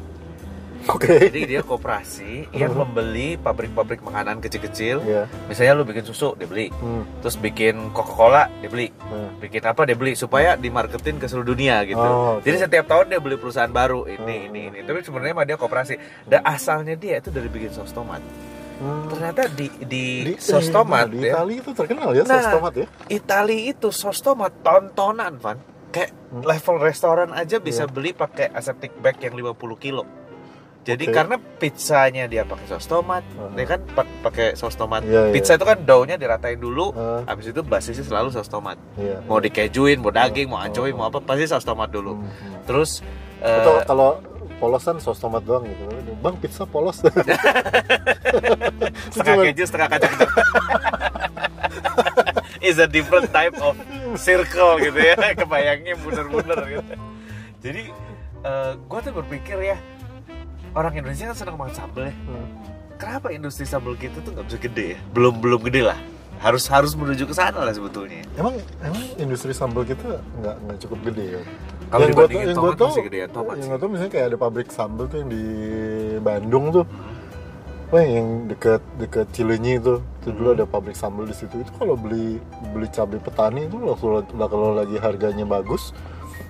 oke 0.83 1.07
Jadi 1.07 1.47
dia 1.47 1.63
koperasi 1.63 2.51
yang 2.51 2.73
Hmm. 2.73 2.83
membeli 2.83 3.37
pabrik-pabrik 3.37 4.03
makanan 4.03 4.41
kecil-kecil. 4.41 4.99
Iya. 4.99 5.31
Misalnya 5.47 5.79
lu 5.79 5.85
bikin 5.85 6.03
susu, 6.03 6.35
dia 6.35 6.43
beli. 6.45 6.75
Hmm. 6.75 7.07
Terus 7.23 7.39
bikin 7.39 7.93
Coca-Cola, 7.93 8.51
dia 8.59 8.67
beli. 8.67 8.91
Nah. 8.99 9.31
Bikin 9.39 9.63
apa, 9.63 9.87
dia 9.87 9.95
beli 9.95 10.19
supaya 10.19 10.57
dimarketin 10.57 11.21
ke 11.21 11.31
seluruh 11.31 11.55
dunia 11.55 11.87
gitu. 11.87 12.03
Oh, 12.03 12.41
oke. 12.41 12.43
Jadi 12.43 12.57
setiap 12.59 12.91
tahun 12.91 13.15
dia 13.15 13.21
beli 13.21 13.39
perusahaan 13.39 13.71
baru 13.71 14.11
ini, 14.11 14.19
Hmm. 14.19 14.47
ini, 14.49 14.61
ini. 14.73 14.79
Tapi 14.83 15.07
sebenarnya 15.07 15.35
mah 15.37 15.47
dia 15.47 15.55
koperasi. 15.55 15.95
Dan 16.25 16.43
asalnya 16.43 16.97
dia 16.97 17.21
itu 17.21 17.31
dari 17.31 17.47
bikin 17.47 17.71
saus 17.71 17.95
tomat. 17.95 18.19
Hmm. 18.83 19.07
Ternyata 19.07 19.43
di 19.49 19.67
di, 19.81 20.05
di 20.27 20.35
saus 20.37 20.67
eh, 20.67 20.73
tomat 20.73 21.07
di 21.07 21.23
ya, 21.23 21.39
Itali 21.39 21.55
itu 21.57 21.71
terkenal 21.71 22.11
ya 22.11 22.27
saus 22.27 22.43
Nah. 22.43 22.53
tomat 22.53 22.73
ya 22.75 22.87
Itali 23.09 23.59
itu 23.69 23.89
saus 23.89 24.19
tomat 24.19 24.51
tontonan, 24.61 25.39
Van. 25.39 25.59
Kayak 25.89 26.11
Hmm. 26.29 26.43
level 26.43 26.77
restoran 26.81 27.31
aja 27.31 27.61
bisa 27.61 27.85
Iya. 27.85 27.93
beli 27.93 28.11
pakai 28.13 28.51
aseptic 28.51 28.91
bag 28.97 29.21
yang 29.21 29.33
50 29.33 29.55
kilo. 29.77 30.03
Jadi 30.83 31.05
Oke. 31.05 31.15
karena 31.15 31.37
pizzanya 31.39 32.27
dia 32.27 32.43
pakai 32.43 32.67
saus 32.67 32.85
tomat, 32.85 33.23
Hmm. 33.29 33.55
dia 33.55 33.67
kan 33.69 33.81
pak- 33.87 34.19
pakai 34.21 34.47
saus 34.53 34.75
tomat. 34.75 35.05
Iya, 35.05 35.29
iya. 35.29 35.31
Pizza 35.31 35.55
itu 35.55 35.63
kan 35.63 35.79
dough-nya 35.79 36.17
diratain 36.17 36.59
dulu, 36.59 36.91
Ah, 36.91 37.23
habis 37.25 37.47
itu 37.47 37.63
basisnya 37.63 38.03
selalu 38.03 38.35
saus 38.35 38.49
tomat. 38.49 38.75
iya. 38.97 39.23
Mau 39.23 39.39
dikejuin, 39.39 40.03
mau 40.03 40.11
daging, 40.11 40.51
mau 40.51 40.59
Oh, 40.59 40.65
ancoy, 40.65 40.91
oh, 40.91 40.97
mau 40.97 41.07
apa, 41.07 41.23
pasti 41.23 41.47
saus 41.47 41.63
tomat 41.63 41.87
dulu. 41.87 42.17
Hmm, 42.17 42.27
hmm. 42.27 42.67
Terus 42.67 42.99
Atau 43.39 43.75
eh, 43.77 43.85
kalau 43.85 44.11
polosan 44.63 45.03
saus 45.03 45.19
tomat 45.19 45.43
doang 45.43 45.67
gitu. 45.67 45.83
Bang 46.23 46.39
pizza 46.39 46.63
polos. 46.63 47.03
Setengah 49.15 49.51
keju 49.51 49.65
setengah 49.67 49.89
kacang 49.91 50.15
is 52.63 52.79
a 52.79 52.87
different 52.87 53.27
type 53.35 53.59
of 53.59 53.75
circle 54.15 54.79
gitu 54.79 55.03
ya. 55.03 55.19
Kebayangnya 55.35 55.99
bener-bener 55.99 56.59
gitu. 56.79 56.95
Jadi 57.59 57.83
gue 58.87 58.99
tuh 59.03 59.13
berpikir 59.19 59.59
ya 59.59 59.77
orang 60.79 60.95
Indonesia 60.95 61.35
kan 61.35 61.37
senang 61.37 61.59
banget 61.59 61.83
sambel 61.83 62.07
ya. 62.07 62.15
Hmm. 62.31 62.47
kenapa 63.03 63.35
industri 63.35 63.67
sambal 63.67 63.99
kita 63.99 64.23
tuh 64.23 64.31
nggak 64.31 64.47
bisa 64.47 64.59
gede 64.63 64.85
ya? 64.95 64.99
Belum 65.11 65.35
belum 65.43 65.67
gede 65.67 65.91
lah. 65.91 65.99
Harus 66.39 66.71
harus 66.71 66.95
menuju 66.95 67.27
ke 67.27 67.35
sana 67.35 67.67
lah 67.67 67.75
sebetulnya. 67.75 68.23
Emang 68.39 68.55
emang 68.79 69.03
industri 69.19 69.51
sambal 69.51 69.83
kita 69.83 70.23
nggak 70.39 70.57
nggak 70.63 70.79
cukup 70.87 70.99
gede 71.11 71.27
ya 71.39 71.43
Kalau 71.93 72.03
Yang 72.03 72.11
gua 72.11 72.25
dibandingin 72.25 72.41
tau- 72.41 72.49
yang 72.49 72.57
gua 72.59 72.73
tau- 72.73 72.89
masih 72.89 73.05
gedean 73.05 73.29
tomat 73.29 73.55
yang 73.55 73.69
gua 73.69 73.79
tau 73.79 73.89
misalnya 73.93 74.11
kayak 74.11 74.27
ada 74.27 74.39
pabrik 74.41 74.69
sambal 74.73 75.05
tuh 75.07 75.19
yang 75.21 75.29
di 75.29 75.45
Bandung 76.19 76.65
tuh 76.73 76.87
Wah 77.93 78.01
yang 78.01 78.49
deket 78.49 78.81
deket 78.97 79.29
Cilenyi 79.37 79.77
itu, 79.77 80.01
itu 80.01 80.29
dulu 80.33 80.49
Hmm. 80.49 80.57
ada 80.57 80.65
pabrik 80.65 80.97
sambal 80.97 81.29
di 81.29 81.37
situ. 81.37 81.61
Itu 81.61 81.77
kalau 81.77 81.93
beli 81.93 82.41
beli 82.73 82.89
cabai 82.89 83.21
petani 83.21 83.69
itu 83.69 83.77
lah 83.77 83.93
kalau, 84.41 84.73
lagi 84.73 84.97
harganya 84.97 85.45
bagus, 85.45 85.93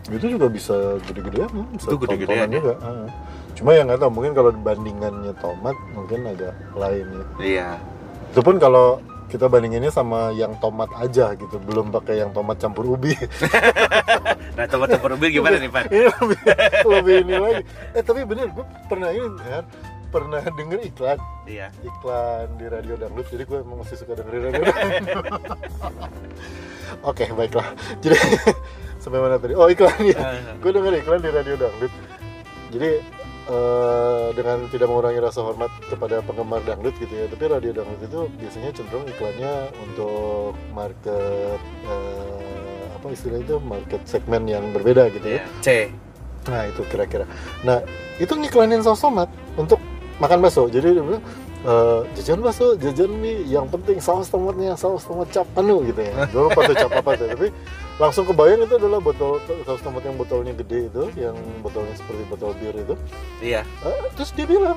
itu 0.07 0.23
juga 0.29 0.47
bisa 0.47 1.03
gede-gedean, 1.03 1.51
bisa 1.75 1.91
Itu 1.91 1.99
gede-gedean 1.99 2.47
ya? 2.47 2.55
juga. 2.55 2.75
Cuma 3.59 3.75
yang 3.75 3.91
nggak 3.91 3.99
tahu 3.99 4.11
mungkin 4.13 4.33
kalau 4.33 4.55
dibandingannya 4.55 5.35
tomat 5.37 5.75
mungkin 5.91 6.19
agak 6.25 6.55
lain 6.73 7.07
ya. 7.11 7.25
iya 7.43 7.69
Itu 8.31 8.41
pun 8.41 8.57
kalau 8.57 9.03
kita 9.33 9.49
bandinginnya 9.49 9.89
sama 9.89 10.29
yang 10.37 10.53
tomat 10.61 10.93
aja 11.01 11.33
gitu, 11.33 11.57
belum 11.57 11.89
pakai 11.89 12.21
yang 12.21 12.37
tomat 12.37 12.61
campur 12.61 12.85
ubi. 12.85 13.17
nah 14.61 14.69
tomat 14.69 14.93
campur 14.93 15.17
ubi 15.17 15.33
gimana 15.33 15.57
nih 15.57 15.73
Pan 15.73 15.89
Ini 15.89 16.05
lebih, 16.13 16.39
lebih 16.85 17.17
ini 17.25 17.35
lagi. 17.41 17.63
Eh 17.97 18.03
tapi 18.05 18.29
bener, 18.29 18.53
gue 18.53 18.65
pernah 18.87 19.09
ini 19.09 19.41
kan, 19.41 19.65
pernah 20.13 20.45
denger 20.45 20.79
iklan. 20.85 21.19
Iya. 21.49 21.73
Iklan 21.81 22.61
di 22.61 22.67
radio 22.69 22.95
dangdut 23.01 23.27
jadi 23.33 23.49
gue 23.49 23.59
emang 23.65 23.81
masih 23.81 23.97
suka 23.97 24.13
dengerin 24.21 24.53
radio 24.53 24.63
dangdut. 24.69 25.41
Oke 27.09 27.25
baiklah. 27.33 27.69
Jadi 28.05 28.21
sampai 29.03 29.19
mana 29.19 29.41
tadi? 29.41 29.57
Oh 29.57 29.67
iklan 29.67 29.97
ya 30.05 30.21
Ah. 30.21 30.55
gue 30.61 30.71
denger 30.71 30.93
iklan 31.01 31.21
di 31.25 31.31
radio 31.33 31.55
dangdut. 31.57 31.93
Jadi 32.69 32.89
eh, 33.49 34.27
dengan 34.37 34.67
tidak 34.71 34.87
mengurangi 34.91 35.21
rasa 35.23 35.41
hormat 35.43 35.71
kepada 35.89 36.23
penggemar 36.23 36.63
dangdut 36.63 36.95
gitu 36.99 37.15
ya 37.15 37.27
tapi 37.27 37.45
radio 37.51 37.71
dangdut 37.75 38.01
itu 38.07 38.21
biasanya 38.39 38.71
cenderung 38.75 39.07
iklannya 39.09 39.53
untuk 39.83 40.55
market 40.77 41.61
eh, 41.87 42.97
apa 42.99 43.07
istilahnya 43.11 43.45
itu 43.45 43.57
market 43.63 44.01
segmen 44.07 44.47
yang 44.47 44.65
berbeda 44.71 45.11
gitu 45.11 45.39
ya 45.39 45.43
C 45.65 45.91
Nah 46.51 46.67
itu 46.67 46.83
kira-kira. 46.91 47.25
Nah 47.63 47.79
itu 48.19 48.33
ngiklanin 48.35 48.83
saus 48.83 48.99
tomat 48.99 49.31
untuk 49.55 49.79
makan 50.19 50.43
bakso. 50.43 50.67
Jadi 50.67 50.99
dia 50.99 51.03
bilang 51.05 51.23
"Eh, 51.63 52.01
jajan 52.19 52.43
bakso, 52.43 52.75
jajan 52.75 53.15
mie. 53.15 53.47
Yang 53.47 53.71
penting 53.71 53.99
saus 54.03 54.27
tomatnya, 54.27 54.75
saus 54.75 55.07
tomat 55.07 55.31
cap 55.31 55.47
anu 55.55 55.87
gitu 55.87 56.03
ya. 56.03 56.27
Dulu 56.27 56.51
lupa 56.51 56.67
tuh 56.67 56.75
cap 56.75 56.91
apa 56.91 57.11
tuh. 57.15 57.27
Tapi 57.31 57.49
langsung 58.03 58.27
kebayang 58.27 58.67
itu 58.67 58.75
adalah 58.75 58.99
botol 58.99 59.39
saus 59.63 59.79
tomat 59.79 60.03
yang 60.03 60.19
botolnya 60.19 60.51
gede 60.59 60.91
itu, 60.91 61.03
yang 61.15 61.39
botolnya 61.63 61.95
seperti 61.95 62.23
botol 62.27 62.51
bir 62.59 62.75
itu. 62.75 62.95
iya 63.39 63.63
Eh, 63.87 64.11
terus 64.19 64.35
dia 64.35 64.43
bilang 64.43 64.75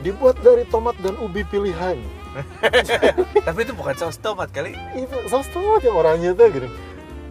dibuat 0.00 0.36
dari 0.40 0.68
tomat 0.68 0.92
dan 1.00 1.16
ubi 1.18 1.40
pilihan. 1.42 1.96
tapi 3.46 3.58
itu 3.64 3.74
bukan 3.74 3.90
saus 3.98 4.14
tomat 4.14 4.54
kali 4.54 4.70
Itu 4.94 5.16
saus 5.26 5.50
tomat 5.50 5.82
yang 5.82 5.96
oranye 5.96 6.30
tuh 6.30 6.46
gini. 6.46 6.68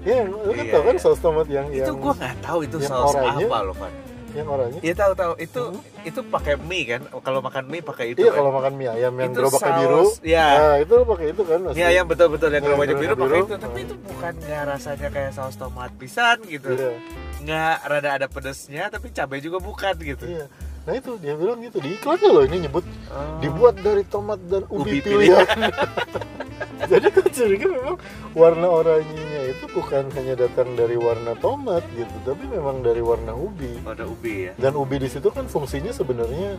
Ya, 0.02 0.24
lu 0.24 0.50
kan 0.50 0.66
Iya, 0.66 0.74
tau 0.74 0.84
kan 0.84 0.96
iya. 0.96 1.02
saus 1.04 1.20
tomat 1.20 1.48
yang 1.48 1.68
itu 1.70 1.84
yang 1.84 2.00
gua 2.00 2.14
nggak 2.16 2.36
tahu 2.40 2.60
itu 2.64 2.78
saus 2.82 3.14
oranye. 3.14 3.46
apa 3.46 3.58
loh 3.64 3.76
Pan 3.76 3.92
yang 4.32 4.48
oranye. 4.48 4.80
Iya 4.80 4.94
tahu 4.96 5.14
tahu 5.14 5.34
itu 5.38 5.62
Hmm. 5.62 5.82
itu 6.02 6.20
pakai 6.24 6.54
mie 6.58 6.86
kan 6.88 7.02
kalau 7.20 7.40
makan 7.40 7.64
mie 7.66 7.82
pakai 7.82 8.06
itu 8.12 8.20
Iya 8.20 8.30
kan? 8.30 8.38
kalau 8.38 8.52
makan 8.52 8.74
mie 8.74 8.90
ayam 8.90 9.14
yang 9.14 9.30
Itu 9.30 9.40
gerobaknya 9.40 9.72
saus, 9.72 9.82
biru, 9.82 10.04
iya. 10.24 10.48
nah 10.52 10.76
itu 10.78 10.96
pakai 11.04 11.26
itu 11.30 11.42
kan? 11.44 11.60
mie 11.70 11.86
ayam 11.86 12.06
betul 12.06 12.28
betul 12.30 12.48
yang 12.48 12.56
Iya, 12.56 12.68
gerobaknya 12.68 12.96
biru 12.96 13.04
gerobaknya 13.06 13.26
pakai 13.26 13.36
biru. 13.36 13.48
itu 13.48 13.56
tapi 13.60 13.80
itu 13.82 13.96
bukan 14.00 14.34
nggak 14.40 14.64
rasanya 14.66 15.08
kayak 15.10 15.32
saus 15.32 15.56
tomat 15.56 15.92
pisan 15.96 16.38
gitu 16.46 16.70
Iya, 16.70 16.92
nggak 17.40 17.76
rada 17.86 18.10
ada 18.14 18.28
pedesnya 18.28 18.84
tapi 18.88 19.08
cabai 19.10 19.40
juga 19.40 19.58
bukan 19.60 19.96
gitu 19.98 20.26
iya. 20.26 20.46
Nah 20.90 20.98
itu 20.98 21.22
dia 21.22 21.38
bilang 21.38 21.62
gitu 21.62 21.78
di 21.78 21.94
iklannya 21.94 22.30
loh 22.34 22.44
ini 22.50 22.66
nyebut 22.66 22.82
Oh. 23.10 23.38
dibuat 23.42 23.78
dari 23.78 24.02
tomat 24.06 24.42
dan 24.50 24.66
Ubi 24.74 24.98
ubi, 24.98 25.06
pilihan. 25.06 25.46
Jadi 26.90 27.06
gue 27.14 27.26
curiga 27.30 27.68
memang 27.70 27.98
warna 28.34 28.68
oranyenya 28.70 29.54
itu 29.54 29.66
bukan 29.70 30.10
hanya 30.18 30.34
datang 30.34 30.74
dari 30.74 30.98
warna 30.98 31.38
tomat 31.38 31.86
gitu, 31.94 32.10
tapi 32.26 32.50
memang 32.50 32.82
dari 32.82 33.02
warna 33.06 33.34
ubi. 33.38 33.78
ada 33.86 34.06
ubi 34.10 34.50
ya 34.50 34.54
Dan 34.58 34.74
ubi 34.78 34.98
di 34.98 35.10
situ 35.10 35.30
kan 35.30 35.46
fungsinya 35.46 35.94
sebenarnya 35.94 36.58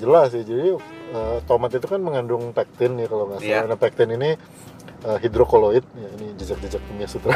jelas 0.00 0.32
ya. 0.32 0.40
Jadi 0.44 0.76
eh, 1.12 1.38
tomat 1.44 1.72
itu 1.76 1.84
kan 1.84 2.00
mengandung 2.00 2.52
pektin 2.52 2.96
ya 2.96 3.04
kalau 3.04 3.28
nggak 3.28 3.40
salah. 3.44 3.64
Iya. 3.64 3.68
Nah 3.68 3.78
pektin 3.80 4.08
ini 4.12 4.30
eh, 5.04 5.18
hidrokoloid, 5.20 5.84
ya 5.84 6.08
ini 6.20 6.26
jejak-jejak 6.36 6.80
kimia 6.84 7.08
sutra. 7.08 7.32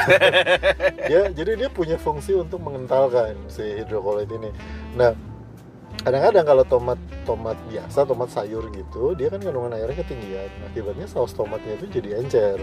ya, 1.13 1.29
jadi 1.33 1.51
dia 1.57 1.69
punya 1.69 1.97
fungsi 1.97 2.33
untuk 2.33 2.61
mengentalkan 2.65 3.37
si 3.49 3.65
hidrokoloid 3.65 4.29
ini. 4.31 4.49
Nah, 4.97 5.13
kadang-kadang 6.03 6.45
kalau 6.45 6.65
tomat 6.67 6.99
tomat 7.23 7.59
biasa, 7.67 8.05
tomat 8.05 8.29
sayur 8.29 8.67
gitu, 8.71 9.15
dia 9.15 9.31
kan 9.31 9.39
kandungan 9.39 9.73
airnya 9.73 9.97
ketinggian. 9.99 10.51
Akibatnya 10.67 11.07
saus 11.07 11.33
tomatnya 11.33 11.79
itu 11.79 11.87
jadi 11.89 12.19
encer. 12.19 12.59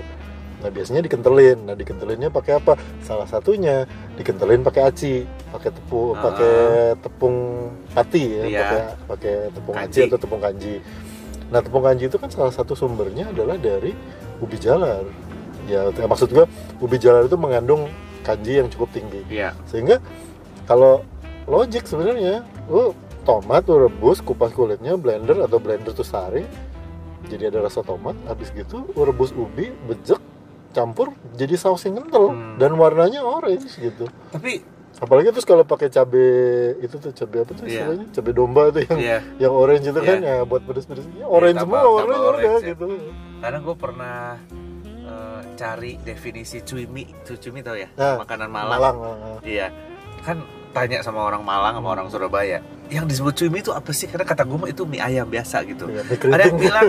Nah 0.60 0.68
biasanya 0.68 1.00
dikentelin. 1.00 1.64
Nah 1.64 1.76
dikentelinnya 1.76 2.28
pakai 2.28 2.60
apa? 2.60 2.76
Salah 3.00 3.24
satunya 3.26 3.88
dikentelin 4.20 4.60
pakai 4.60 4.82
aci, 4.92 5.24
pakai 5.56 5.72
tepung, 5.72 6.20
Ah. 6.20 6.24
pakai 6.28 6.56
tepung 7.00 7.36
pati 7.96 8.24
ya, 8.28 8.44
Iya. 8.44 8.60
pakai 8.60 8.80
pakai 9.08 9.36
tepung 9.56 9.76
aci 9.80 9.88
Kanji. 9.88 10.10
atau 10.12 10.20
tepung 10.20 10.42
kanji. 10.44 10.76
Nah 11.50 11.60
tepung 11.64 11.84
kanji 11.88 12.04
itu 12.12 12.18
kan 12.20 12.30
salah 12.30 12.52
satu 12.52 12.76
sumbernya 12.76 13.32
adalah 13.32 13.56
dari 13.56 13.96
ubi 14.44 14.60
jalar. 14.60 15.08
Ya 15.64 15.88
ya, 15.90 16.06
maksud 16.06 16.28
gua 16.30 16.44
ubi 16.84 17.00
jalar 17.00 17.24
itu 17.24 17.40
mengandung 17.40 17.88
kanji 18.22 18.60
yang 18.60 18.68
cukup 18.68 18.92
tinggi. 18.92 19.24
iya 19.32 19.56
Sehingga 19.64 20.04
kalau 20.68 21.08
logik 21.48 21.88
sebenarnya, 21.88 22.44
lu 22.68 22.92
tomat 23.30 23.62
lu 23.64 23.86
rebus, 23.86 24.20
kupas 24.20 24.50
kulitnya, 24.50 24.94
blender 24.96 25.38
atau 25.40 25.58
blender 25.58 25.92
tuh 25.92 26.04
saring, 26.04 26.50
jadi 27.26 27.48
ada 27.48 27.62
rasa 27.62 27.82
tomat. 27.82 28.18
Habis 28.26 28.50
gitu 28.52 28.82
lu 28.88 29.02
rebus 29.04 29.30
ubi, 29.32 29.70
bejek, 29.86 30.18
campur 30.70 31.10
jadi 31.34 31.54
saus 31.56 31.82
yang 31.84 31.98
kental 32.00 32.30
Hmm. 32.30 32.58
dan 32.58 32.74
warnanya 32.74 33.22
orange 33.22 33.70
gitu. 33.76 34.10
tapi 34.30 34.62
Apalagi 35.00 35.32
terus 35.32 35.48
kalau 35.48 35.64
pakai 35.64 35.88
cabe 35.88 36.28
itu 36.78 36.92
tuh 36.94 37.16
cabe 37.16 37.40
apa 37.40 37.52
tuh 37.54 37.64
Iya. 37.64 37.88
istilahnya? 37.88 38.06
Cabe 38.12 38.30
domba 38.32 38.68
tuh 38.68 38.84
yang 38.84 39.00
iya 39.00 39.18
yang 39.40 39.54
orange 39.54 39.88
itu 39.88 40.02
kan 40.02 40.18
Iya. 40.20 40.36
ya 40.36 40.44
buat 40.44 40.60
pedes-pedes. 40.62 41.08
Ya, 41.16 41.24
orange 41.26 41.56
tambah- 41.56 41.72
semua 41.72 41.80
tambah 41.80 41.96
warnanya 41.96 42.20
orange 42.28 42.44
udah 42.44 42.60
ya. 42.60 42.68
gitu. 42.68 42.86
karena 43.40 43.58
gue 43.62 43.76
pernah 43.78 44.18
eh, 44.84 45.42
cari 45.56 45.92
definisi 46.00 46.58
cumi 46.62 47.04
cumi 47.24 47.60
tau 47.62 47.74
ya 47.74 47.88
Nah, 47.96 48.20
makanan 48.20 48.50
Malang 48.50 48.76
Malang. 48.76 48.98
ah, 49.00 49.40
Iya, 49.42 49.68
kan 50.20 50.38
tanya 50.70 51.00
sama 51.00 51.24
orang 51.24 51.42
Malang 51.42 51.74
sama 51.74 51.90
orang 51.90 52.06
Surabaya, 52.10 52.60
yang 52.90 53.06
disebut 53.06 53.34
cumi 53.36 53.60
itu 53.60 53.70
apa 53.70 53.90
sih? 53.90 54.06
Karena 54.06 54.24
kata 54.24 54.44
gue 54.44 54.58
mah 54.58 54.68
itu 54.68 54.84
mie 54.84 55.00
ayam 55.00 55.26
biasa 55.26 55.62
gitu. 55.64 55.86
mie 55.86 56.02
Ada 56.10 56.44
yang 56.44 56.58
bilang 56.58 56.88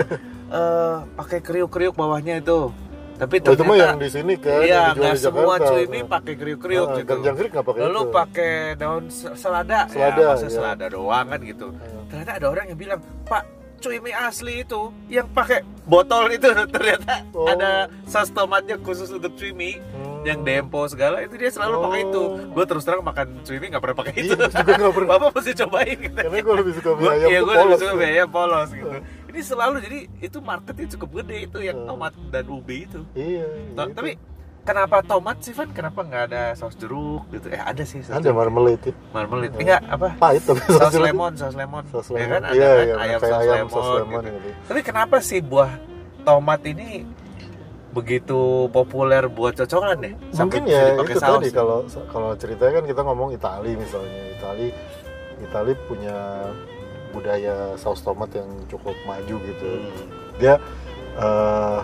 eh, 0.49 0.95
pakai 1.13 1.39
kriuk-kriuk 1.39 1.93
bawahnya 1.93 2.37
itu, 2.37 2.73
tapi 3.15 3.39
Oh, 3.39 3.53
itu 3.53 3.63
mah 3.63 3.75
yang 3.75 3.95
ternyata 3.95 4.01
di 4.01 4.09
sini 4.09 4.33
kan. 4.35 4.59
iya 4.61 4.81
nggak 4.91 5.15
semua 5.15 5.55
cumi 5.57 5.99
pakai 6.03 6.33
kriuk-kriuk 6.35 6.87
Ah, 6.87 6.97
gitu. 6.97 7.13
Jangkrik 7.21 7.49
nggak 7.51 7.65
pakai 7.65 7.81
Lalu 7.83 8.01
pakai 8.09 8.53
daun 8.75 9.05
se- 9.07 9.31
selada, 9.33 9.85
Selada, 9.87 10.17
ya, 10.17 10.27
masa 10.27 10.43
iya. 10.43 10.51
selada 10.51 10.85
doang 10.87 11.25
kan 11.25 11.39
gitu. 11.39 11.67
Ah. 11.71 12.03
Ternyata 12.07 12.31
ada 12.35 12.47
orang 12.49 12.65
yang 12.67 12.77
bilang, 12.77 12.99
Pak, 13.23 13.43
cumi 13.77 14.11
asli 14.11 14.53
itu 14.59 14.81
yang 15.07 15.25
pakai 15.27 15.61
botol 15.83 16.27
itu 16.29 16.45
ternyata 16.75 17.23
Oh. 17.31 17.45
ada 17.45 17.87
saus 18.03 18.29
tomatnya 18.29 18.75
khusus 18.77 19.09
untuk 19.09 19.33
cumi 19.33 19.77
Hmm. 19.79 20.10
Yang 20.23 20.39
dempo 20.39 20.85
segala 20.85 21.19
itu 21.19 21.33
dia 21.33 21.49
selalu 21.49 21.75
pakai 21.81 22.01
itu 22.03 22.21
Oh. 22.21 22.37
gue 22.51 22.65
terus 22.65 22.83
terang 22.83 23.01
makan 23.01 23.41
cumi 23.41 23.65
nggak 23.67 23.81
pernah 23.81 23.97
pakai 23.97 24.13
Iya, 24.13 24.23
itu 24.23 24.33
juga 24.37 24.89
pernah. 24.91 25.09
bapak 25.11 25.29
mesti 25.33 25.51
cobain 25.57 25.97
gitu 25.97 26.17
gue 26.21 26.55
lebih 26.55 26.73
suka 26.75 26.89
mie 26.93 27.09
ayam 27.09 27.27
iya 27.27 27.39
gue 27.39 27.53
lebih 27.55 27.77
suka 27.77 27.93
mie 27.95 28.09
ayam 28.11 28.29
polos 28.29 28.69
gitu 28.71 28.87
ini 29.25 29.39
selalu 29.41 29.75
jadi 29.79 29.99
itu 30.19 30.37
marketnya 30.39 30.87
cukup 30.91 31.09
gede 31.17 31.37
itu 31.43 31.59
yang 31.59 31.77
Hmm. 31.77 31.89
tomat 31.89 32.13
dan 32.27 32.45
ubi 32.47 32.77
itu 32.83 33.01
Iya. 33.13 33.45
Gitu. 33.67 33.93
tapi 33.93 34.11
kenapa 34.61 35.01
tomat 35.01 35.37
sih 35.39 35.51
Van 35.51 35.69
kenapa 35.69 35.99
nggak 35.99 36.23
ada 36.27 36.41
saus 36.53 36.75
jeruk 36.75 37.25
gitu 37.29 37.49
eh 37.49 37.57
ada 37.57 37.81
sih 37.81 37.97
saus 37.99 38.13
ada 38.13 38.21
jeruk. 38.23 38.37
marmalade 38.37 38.83
ya. 38.83 38.93
marmalade 39.09 39.55
enggak 39.55 39.81
apa 39.83 40.07
Pahit 40.15 40.43
tapi 40.43 40.61
saus 40.69 40.91
jeruk. 40.91 41.05
lemon 41.07 41.33
saus 41.33 41.55
lemon 41.55 41.83
Saus 41.87 42.07
ya 42.07 42.13
lemon. 42.15 42.29
kan 42.29 42.41
ada 42.43 42.53
Iya, 42.53 42.69
kan 42.69 42.77
iya, 42.79 42.95
ayam 42.99 43.19
saus 43.19 43.33
ayam 43.33 43.55
lemon, 43.57 43.71
saus 43.73 43.89
lemon 43.97 44.21
gitu. 44.21 44.37
gitu. 44.37 44.49
tapi 44.69 44.79
kenapa 44.83 45.15
sih 45.19 45.39
buah 45.41 45.71
tomat 46.21 46.61
ini 46.63 46.89
begitu 47.91 48.71
populer 48.71 49.27
buat 49.27 49.51
cocolan 49.55 49.99
deh 49.99 50.15
Mungkin 50.31 50.63
ya 50.63 50.95
itu 50.95 51.19
saus. 51.19 51.43
tadi 51.43 51.49
kalau 51.51 51.83
kalau 52.07 52.31
ceritanya 52.39 52.79
kan 52.79 52.85
kita 52.87 53.01
ngomong 53.03 53.29
Itali 53.35 53.75
misalnya. 53.75 54.21
Itali 54.39 54.67
Itali 55.43 55.73
punya 55.91 56.47
budaya 57.11 57.75
saus 57.75 57.99
tomat 57.99 58.31
yang 58.31 58.47
cukup 58.71 58.95
maju 59.03 59.35
gitu. 59.43 59.67
Hmm. 59.67 60.07
Dia 60.39 60.53
eh, 61.19 61.79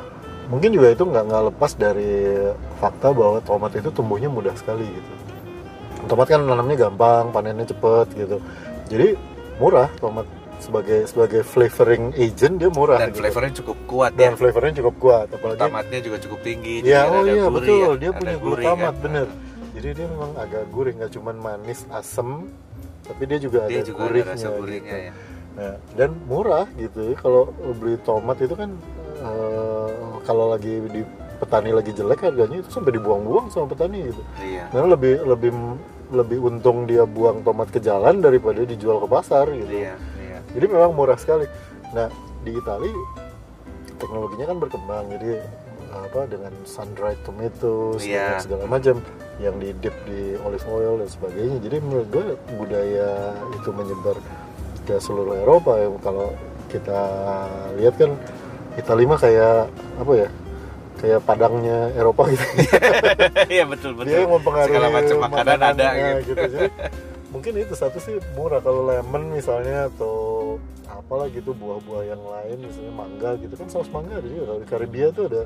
mungkin 0.47 0.71
juga 0.71 0.95
itu 0.95 1.03
nggak 1.03 1.23
nggak 1.27 1.43
lepas 1.51 1.71
dari 1.75 2.47
fakta 2.79 3.11
bahwa 3.11 3.43
tomat 3.43 3.75
itu 3.75 3.91
tumbuhnya 3.91 4.31
mudah 4.31 4.55
sekali 4.55 4.87
gitu. 4.87 5.11
Tomat 6.07 6.27
kan 6.31 6.39
nanamnya 6.47 6.87
gampang, 6.87 7.35
panennya 7.35 7.67
cepet 7.67 8.07
gitu. 8.15 8.37
Jadi 8.87 9.19
murah 9.59 9.91
tomat 9.99 10.23
sebagai 10.57 10.99
sebagai 11.05 11.41
flavoring 11.45 12.11
agent 12.17 12.55
dia 12.57 12.69
murah 12.73 12.97
dan 12.99 13.09
gitu. 13.13 13.19
flavornya 13.23 13.53
cukup 13.63 13.77
kuat 13.85 14.11
dan 14.17 14.33
ya. 14.33 14.37
flavornya 14.37 14.73
cukup 14.81 14.95
kuat 14.97 15.27
apalagi 15.29 15.59
tamatnya 15.61 15.99
juga 16.01 16.17
cukup 16.25 16.39
tinggi 16.41 16.75
ya 16.83 17.01
oh 17.07 17.23
iya 17.23 17.45
gurih 17.45 17.53
betul. 17.53 17.77
ya, 17.77 17.89
dia 18.01 18.11
punya 18.11 18.35
gurih 18.37 18.65
glutamat 18.65 18.95
kan. 18.97 19.03
bener. 19.05 19.27
Jadi 19.77 19.89
dia 19.93 20.07
memang 20.09 20.31
agak 20.41 20.63
gurih 20.73 20.93
nggak 20.97 21.11
cuman 21.13 21.35
manis 21.37 21.79
asem 21.93 22.49
tapi 23.05 23.21
dia 23.29 23.37
juga 23.39 23.69
dia 23.69 23.85
ada 23.85 23.87
juga 23.87 24.01
gurihnya 24.09 24.33
ada 24.33 24.33
rasa 24.35 24.47
gurihnya 24.57 24.97
gitu. 24.97 25.07
ya. 25.07 25.13
Nah, 25.57 25.73
dan 25.97 26.09
murah 26.29 26.65
gitu. 26.77 27.01
Kalau 27.17 27.43
beli 27.77 27.95
tomat 28.01 28.37
itu 28.41 28.55
kan 28.57 28.69
eh, 29.21 29.89
kalau 30.25 30.45
lagi 30.53 30.73
di 30.89 31.01
petani 31.37 31.69
lagi 31.69 31.93
jelek 31.93 32.25
harganya 32.25 32.57
itu 32.65 32.69
sampai 32.73 32.91
dibuang-buang 32.97 33.53
sama 33.53 33.69
petani 33.69 34.09
gitu. 34.09 34.21
Iya. 34.41 34.73
Karena 34.73 34.87
lebih 34.97 35.13
lebih 35.21 35.51
lebih 36.07 36.39
untung 36.41 36.89
dia 36.89 37.05
buang 37.05 37.45
tomat 37.45 37.69
ke 37.69 37.77
jalan 37.77 38.17
daripada 38.17 38.65
dijual 38.65 38.97
ke 39.05 39.07
pasar 39.07 39.45
gitu. 39.53 39.69
Iya 39.69 40.16
jadi 40.57 40.65
memang 40.73 40.97
murah 40.97 41.17
sekali. 41.21 41.45
Nah 41.93 42.09
di 42.41 42.51
Itali 42.57 42.89
teknologinya 44.01 44.45
kan 44.49 44.57
berkembang. 44.57 45.05
Jadi 45.13 45.37
apa 45.87 46.25
dengan 46.29 46.53
sun 46.65 46.89
dried 46.97 47.17
tomatoes 47.23 48.03
dan 48.03 48.41
segala 48.41 48.65
macam 48.65 48.99
yang 49.37 49.55
di 49.61 49.69
dip 49.77 49.93
di 50.09 50.33
olive 50.41 50.65
oil 50.65 50.93
dan 50.97 51.09
sebagainya. 51.09 51.57
Jadi 51.61 51.77
menurut 51.85 52.07
gue 52.09 52.25
budaya 52.57 53.37
itu 53.53 53.69
menyebar 53.69 54.17
ke 54.89 54.97
seluruh 54.97 55.37
Eropa. 55.45 55.77
Ya 55.77 55.87
kalau 56.01 56.33
kita 56.73 57.01
lihat 57.77 57.95
kan 58.01 58.11
Italia 58.77 59.05
mah 59.09 59.19
kayak 59.21 59.57
apa 59.97 60.13
ya 60.13 60.29
kayak 60.97 61.19
padangnya 61.23 61.93
Eropa 61.93 62.25
gitu. 62.33 62.45
Iya 63.53 63.63
betul 63.69 63.95
betul. 63.95 64.09
Dia 64.11 64.25
yang 64.25 64.33
mempengaruhi 64.33 64.69
segala 64.73 64.87
macam 64.91 65.15
makanan 65.23 65.57
ada 65.61 65.65
makanannya 65.71 66.09
gitu. 66.25 66.41
Jadi 66.51 66.69
mungkin 67.31 67.53
itu 67.61 67.73
satu 67.77 67.97
sih 68.01 68.17
murah. 68.33 68.59
Kalau 68.59 68.89
lemon 68.89 69.23
misalnya 69.31 69.87
atau 69.93 70.15
apalah 71.07 71.31
gitu 71.31 71.55
buah-buah 71.55 72.03
yang 72.05 72.19
lain 72.19 72.57
misalnya 72.61 72.91
mangga 72.91 73.39
gitu 73.39 73.55
kan 73.55 73.67
saus 73.71 73.87
mangga 73.87 74.19
ada 74.19 74.27
juga 74.27 74.43
kalau 74.45 74.59
di 74.59 74.67
Karibia 74.67 75.07
tuh 75.09 75.31
ada 75.31 75.41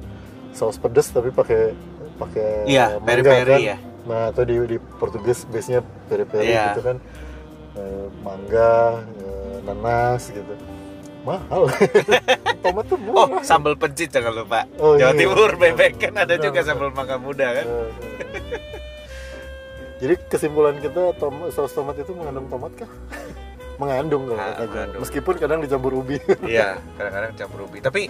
saus 0.51 0.73
pedas 0.75 1.07
tapi 1.07 1.29
pakai 1.29 1.77
pakai 2.17 2.65
Iya, 2.65 2.97
mangga 2.97 3.05
peri-peri 3.05 3.53
kan. 3.53 3.61
ya. 3.61 3.77
Nah, 4.01 4.21
atau 4.29 4.41
di 4.41 4.55
di 4.57 4.77
Portugis 4.97 5.45
base-nya 5.45 5.79
peri-peri 6.09 6.49
Iya. 6.49 6.73
gitu 6.73 6.81
kan. 6.81 6.97
Eh, 7.71 8.05
mangga, 8.19 8.73
eh, 9.15 9.55
nanas 9.61 10.23
gitu. 10.27 10.53
Mahal. 11.21 11.69
Tomat 12.65 12.85
tuh 12.89 12.97
Oh, 13.13 13.29
murah. 13.29 13.45
sambal 13.45 13.77
pencit 13.77 14.09
jangan 14.09 14.33
lupa. 14.35 14.65
Oh, 14.75 14.97
Jawa 14.97 15.13
iya. 15.13 15.19
Timur 15.19 15.53
bebek 15.55 15.93
kan 15.99 16.13
ada 16.15 16.33
Benar, 16.33 16.41
juga 16.41 16.59
sambal 16.65 16.89
mangga 16.89 17.15
muda 17.15 17.47
kan. 17.53 17.65
Eh, 17.65 17.89
eh. 18.57 18.61
Jadi 20.01 20.13
kesimpulan 20.25 20.75
kita 20.75 21.13
tom 21.15 21.45
saus 21.49 21.69
tomat 21.71 21.93
itu 21.95 22.09
mengandung 22.11 22.49
tomat 22.49 22.73
kah? 22.75 22.89
Mengandung 23.81 24.23
kalau 24.25 24.37
Ah, 24.39 24.53
gue. 24.55 24.67
mengandung. 24.67 25.01
Meskipun 25.01 25.33
kadang 25.35 25.59
dicampur 25.59 25.91
ubi. 25.95 26.17
Iya, 26.45 26.77
kadang-kadang 26.93 27.31
campur 27.35 27.59
ubi. 27.65 27.77
Tapi 27.79 28.01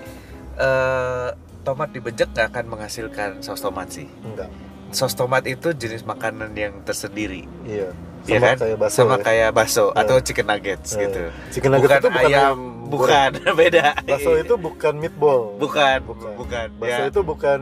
eh, 0.57 1.27
tomat 1.61 1.89
dibejek 1.89 2.29
nggak 2.29 2.47
akan 2.49 2.65
menghasilkan 2.67 3.29
saus 3.39 3.59
tomat 3.59 3.87
sih. 3.87 4.07
Enggak. 4.21 4.49
Saus 4.91 5.13
tomat 5.13 5.45
itu 5.45 5.71
jenis 5.71 6.03
makanan 6.03 6.51
yang 6.51 6.83
tersendiri. 6.83 7.47
Iya. 7.63 7.95
Iya 8.21 8.37
Sama 8.37 8.45
kan? 8.45 8.57
kayak 8.59 8.77
bakso. 8.77 8.97
Sama 8.99 9.15
ya. 9.15 9.23
kayak 9.23 9.49
bakso 9.51 9.85
Ya. 9.87 9.97
atau 9.97 10.15
chicken 10.19 10.45
nuggets 10.45 10.89
Eh, 10.91 10.99
gitu. 11.01 11.21
chicken 11.49 11.69
nuggets 11.71 11.89
bukan 11.89 11.97
itu 11.97 12.09
bukan 12.11 12.27
ayam, 12.27 12.57
bukan 12.85 13.29
beda. 13.61 13.85
Bakso 14.03 14.31
itu 14.35 14.53
bukan 14.55 14.93
meatball. 14.95 15.41
bukan, 15.55 15.97
Bukan. 16.03 16.33
bukan. 16.35 16.67
Bakso 16.77 17.01
ya. 17.01 17.09
itu 17.09 17.21
bukan 17.23 17.59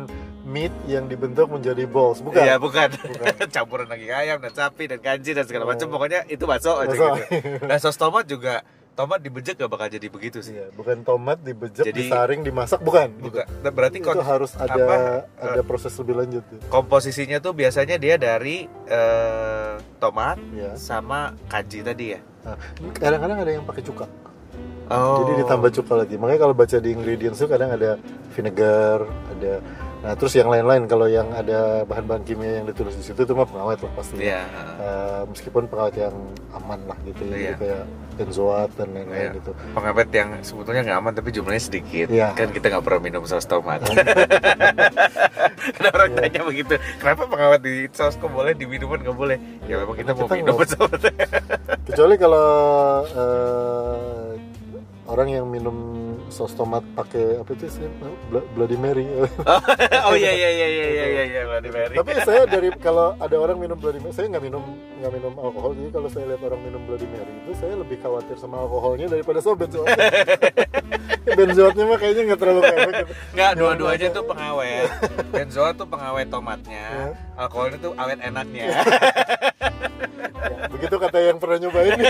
meat 0.50 0.74
yang 0.86 1.06
dibentuk 1.06 1.46
menjadi 1.48 1.86
balls, 1.86 2.20
bukan. 2.20 2.42
Iya 2.42 2.58
bukan, 2.58 2.90
Bukan. 2.90 3.48
campuran 3.56 3.86
daging 3.86 4.10
ayam 4.12 4.38
dan 4.40 4.52
sapi 4.52 4.84
dan 4.86 4.98
kanji 4.98 5.32
dan 5.32 5.46
segala 5.46 5.64
Oh. 5.64 5.70
macam 5.70 5.88
pokoknya 5.88 6.26
itu 6.26 6.44
bakso 6.44 6.74
aja 6.76 6.90
gitu. 6.90 7.06
Nah 7.62 7.78
saus 7.78 7.94
tomat 7.96 8.26
juga 8.26 8.66
tomat 8.92 9.22
dibejek 9.22 9.56
gak 9.56 9.70
bakal 9.70 9.88
jadi 9.88 10.08
begitu 10.08 10.42
sih. 10.42 10.52
Iya, 10.54 10.74
bukan 10.74 11.02
tomat 11.02 11.40
dibejek, 11.40 11.88
Jadi- 11.88 12.04
disaring, 12.04 12.42
dimasak, 12.42 12.82
bukan. 12.82 13.08
Bukan. 13.16 13.48
Nah, 13.62 13.72
berarti 13.72 14.04
Itu 14.04 14.12
harus 14.12 14.52
ada 14.54 14.76
apa, 14.76 14.96
ada 15.40 15.62
proses 15.64 15.96
lebih 15.96 16.20
lanjut. 16.20 16.44
tuh. 16.44 16.60
komposisinya 16.68 17.40
tuh 17.40 17.54
biasanya 17.54 17.96
dia 17.96 18.18
dari 18.18 18.68
eh, 18.86 19.74
tomat 19.98 20.36
Iya. 20.52 20.76
sama 20.76 21.32
kanji 21.48 21.80
tadi 21.80 22.12
ya. 22.12 22.20
Nah, 22.42 22.58
kadang-kadang 22.92 23.38
ada 23.40 23.52
yang 23.54 23.64
pakai 23.64 23.84
cuka. 23.84 24.04
Oh. 24.90 25.22
Jadi 25.22 25.46
ditambah 25.46 25.70
cuka 25.72 25.94
lagi. 25.96 26.16
Makanya 26.18 26.40
kalau 26.42 26.56
baca 26.58 26.76
di 26.76 26.90
ingredients 26.90 27.38
tuh 27.38 27.48
kadang 27.48 27.70
ada 27.70 27.96
vinegar, 28.34 29.06
ada 29.30 29.62
Nah, 30.10 30.18
terus 30.18 30.34
yang 30.34 30.50
lain-lain 30.50 30.90
kalau 30.90 31.06
yang 31.06 31.30
ada 31.30 31.86
bahan-bahan 31.86 32.26
kimia 32.26 32.58
yang 32.58 32.66
ditulis 32.66 32.98
di 32.98 33.06
situ 33.06 33.22
itu 33.22 33.30
mah 33.38 33.46
pengawet 33.46 33.78
lah 33.78 33.94
pasti. 33.94 34.18
Iya. 34.18 34.42
Eh, 34.82 35.22
meskipun 35.30 35.70
pengawet 35.70 36.02
yang 36.02 36.18
aman 36.50 36.82
lah 36.90 36.98
gitu 37.06 37.30
ya, 37.30 37.32
Iya. 37.38 37.54
Jadi 37.54 37.62
kayak 37.62 37.86
benzoat 38.18 38.74
dan 38.74 38.90
lain-lain 38.90 39.22
Iya. 39.22 39.38
gitu. 39.38 39.52
Pengawet 39.78 40.10
yang 40.10 40.30
sebetulnya 40.42 40.82
nggak 40.82 40.98
aman 40.98 41.14
tapi 41.14 41.30
jumlahnya 41.30 41.62
sedikit. 41.62 42.10
Iya. 42.10 42.34
Kan 42.34 42.50
kita 42.50 42.74
nggak 42.74 42.90
pernah 42.90 43.02
minum 43.06 43.22
saus 43.30 43.46
tomat. 43.46 43.86
Ada 43.86 44.02
orang 45.94 46.10
Iya. 46.10 46.18
tanya 46.26 46.42
begitu. 46.42 46.74
Kenapa 46.98 47.30
pengawet 47.30 47.62
di 47.62 47.86
saus 47.94 48.18
kok 48.18 48.34
boleh 48.34 48.58
di 48.58 48.66
minuman 48.66 49.06
nggak 49.06 49.14
boleh? 49.14 49.38
Ya 49.70 49.78
memang 49.78 49.94
kita 49.94 50.18
Kita 50.18 50.26
mau 50.26 50.34
minum 50.34 50.58
saus. 50.66 51.02
Kecuali 51.86 52.18
kalau 52.18 52.50
eh, 53.14 54.34
orang 55.06 55.28
yang 55.30 55.46
minum 55.46 55.99
saus 56.30 56.54
tomat 56.54 56.86
pakai 56.94 57.42
apa 57.42 57.52
itu 57.54 57.68
sih? 57.70 57.86
Bloody 58.30 58.78
Mary. 58.78 59.06
oh 60.08 60.16
iya 60.16 60.32
iya 60.32 60.50
iya 60.50 60.68
iya 60.68 60.86
iya 60.88 61.06
iya 61.06 61.24
iya 61.26 61.42
Bloody 61.46 61.70
Mary. 61.74 61.94
Tapi 61.98 62.12
saya 62.26 62.46
dari 62.46 62.70
kalau 62.78 63.18
ada 63.18 63.36
orang 63.38 63.58
minum 63.58 63.78
Bloody 63.78 64.00
Mary, 64.02 64.14
saya 64.14 64.30
nggak 64.32 64.44
minum 64.46 64.64
nggak 65.02 65.12
minum 65.14 65.34
alkohol. 65.38 65.74
Jadi 65.76 65.90
kalau 65.94 66.10
saya 66.10 66.26
lihat 66.34 66.42
orang 66.46 66.62
minum 66.62 66.82
Bloody 66.86 67.08
Mary 67.10 67.34
itu 67.46 67.52
saya 67.58 67.74
lebih 67.78 67.98
khawatir 68.02 68.36
sama 68.38 68.62
alkoholnya 68.62 69.08
daripada 69.10 69.40
sama 69.42 69.56
benzoat. 69.66 69.98
benzoatnya 71.30 71.84
mah 71.86 71.98
kayaknya 72.02 72.24
nggak 72.34 72.40
terlalu 72.42 72.62
efek. 72.66 73.06
Nggak, 73.38 73.52
dua-duanya 73.58 74.08
tuh 74.10 74.24
pengawet. 74.26 74.90
Benzoat 75.30 75.74
tuh 75.78 75.88
pengawet 75.90 76.28
tomatnya. 76.30 76.86
Ya. 76.90 77.08
Alkoholnya 77.38 77.78
tuh 77.82 77.94
awet 77.98 78.20
enaknya. 78.22 78.66
Ya, 78.70 78.80
begitu 80.72 80.96
kata 80.96 81.18
yang 81.20 81.38
pernah 81.38 81.58
nyobain. 81.62 82.00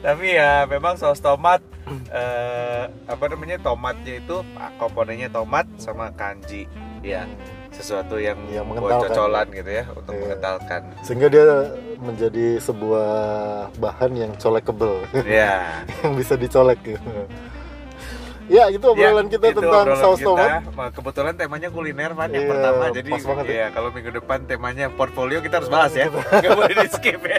Tapi 0.00 0.26
ya 0.32 0.64
memang 0.64 0.96
saus 0.96 1.20
tomat 1.20 1.60
eh, 2.08 2.84
apa 3.04 3.24
namanya 3.28 3.60
tomatnya 3.60 4.16
itu 4.16 4.40
komponennya 4.80 5.28
tomat 5.28 5.68
sama 5.76 6.08
kanji. 6.16 6.64
Ya, 7.00 7.24
sesuatu 7.72 8.20
yang, 8.20 8.36
Yang 8.52 8.76
buat 8.76 9.08
cocolan 9.08 9.48
gitu 9.52 9.70
ya 9.72 9.84
untuk 9.88 10.12
Iya. 10.12 10.20
mengentalkan. 10.20 10.82
Sehingga 11.00 11.28
dia 11.32 11.44
menjadi 11.96 12.46
sebuah 12.60 13.10
bahan 13.76 14.12
yang 14.16 14.32
colekable, 14.36 15.04
Ya. 15.24 15.80
yang 16.04 16.12
bisa 16.16 16.36
dicolek 16.36 16.80
gitu. 16.84 17.12
Ya, 18.50 18.66
itu 18.66 18.82
obrolan 18.82 19.24
Ya, 19.24 19.30
kita 19.30 19.46
itu 19.46 19.60
tentang 19.60 19.86
obrolan 19.86 20.02
saus 20.02 20.18
kita. 20.18 20.28
tomat. 20.28 20.62
Ma- 20.74 20.90
Kebetulan 20.90 21.32
temanya 21.34 21.68
kuliner 21.68 22.10
Van 22.12 22.26
yang 22.28 22.42
Iya, 22.42 22.50
pertama. 22.50 22.82
Jadi 22.90 23.08
ya. 23.08 23.18
ya 23.46 23.66
kalau 23.70 23.88
minggu 23.88 24.10
depan 24.12 24.38
temanya 24.42 24.86
portfolio 24.90 25.38
kita 25.38 25.54
harus 25.56 25.70
bahas 25.70 25.92
ya. 25.92 26.10
Nggak 26.42 26.50
boleh 26.52 26.74
di 26.76 26.88
skip 26.90 27.20
ya. 27.22 27.38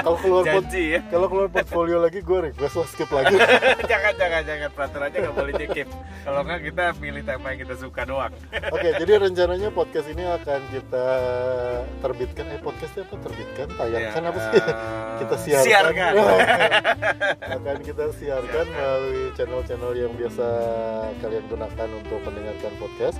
Kalau 0.00 0.16
keluar 0.16 0.44
Janji 0.44 0.84
ya. 0.90 1.00
kalau 1.08 1.26
keluar 1.26 1.48
portfolio 1.48 1.96
lagi 1.98 2.20
gue 2.20 2.38
request 2.46 2.74
lah 2.74 2.86
skip 2.86 3.08
lagi. 3.10 3.36
jangan 3.90 4.12
jangan 4.14 4.42
jangan 4.44 4.70
peraturannya 4.70 5.18
nggak 5.18 5.34
boleh 5.34 5.52
di 5.54 5.64
skip. 5.66 5.88
Kalau 6.20 6.40
nggak 6.42 6.60
kita 6.62 6.84
pilih 6.94 7.22
tema 7.22 7.46
yang 7.48 7.60
kita 7.60 7.74
suka 7.74 8.02
doang. 8.04 8.32
Oke, 8.74 8.88
jadi 8.94 9.12
rencananya 9.18 9.68
podcast 9.70 10.06
ini 10.06 10.24
akan 10.26 10.60
kita 10.68 11.04
terbitkan 12.00 12.44
eh 12.46 12.60
podcastnya 12.60 13.02
apa 13.02 13.14
terbitkan 13.18 13.66
tayangkan 13.72 14.20
Ya, 14.20 14.28
apa 14.28 14.38
sih? 14.38 14.50
eh, 14.52 14.74
kita 15.16 15.34
siarkan. 15.38 15.64
siarkan. 15.64 16.12
akan 17.40 17.76
kita 17.80 18.04
siarkan 18.12 18.48
Siarkan. 18.60 18.66
melalui 18.70 19.22
channel-channel 19.32 19.92
yang 19.96 20.12
biasa 20.12 20.46
kalian 21.18 21.44
gunakan 21.46 21.88
untuk 21.92 22.18
mendengarkan 22.22 22.72
podcast. 22.76 23.18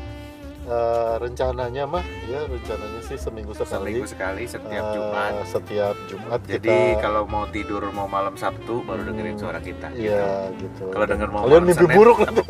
Eh, 0.60 1.14
rencananya 1.18 1.88
mah 1.88 2.04
ya 2.28 2.44
rencananya 2.44 3.00
sih 3.00 3.16
seminggu 3.16 3.56
sekali. 3.56 3.96
Seminggu 3.96 4.06
sekali 4.06 4.44
setiap 4.44 4.84
Eh, 4.86 4.92
Jumat. 4.92 5.32
Setiap 5.42 5.96
Jumat 6.04 6.40
Jadi 6.44 6.68
kita 6.68 7.00
kalau 7.00 7.24
mau 7.24 7.48
tidur 7.48 7.80
mau 7.90 8.04
malam 8.04 8.36
Sabtu 8.36 8.84
baru 8.84 9.02
dengerin 9.02 9.34
suara 9.34 9.56
kita. 9.58 9.88
Iya 9.90 10.52
gitu. 10.54 10.92
Kalau 10.92 11.06
denger 11.08 11.26
mau 11.26 11.42
Kalian 11.42 11.64
malam 11.64 11.70
mimpi 11.74 11.86
buruk 11.90 12.18
nanti. 12.28 12.42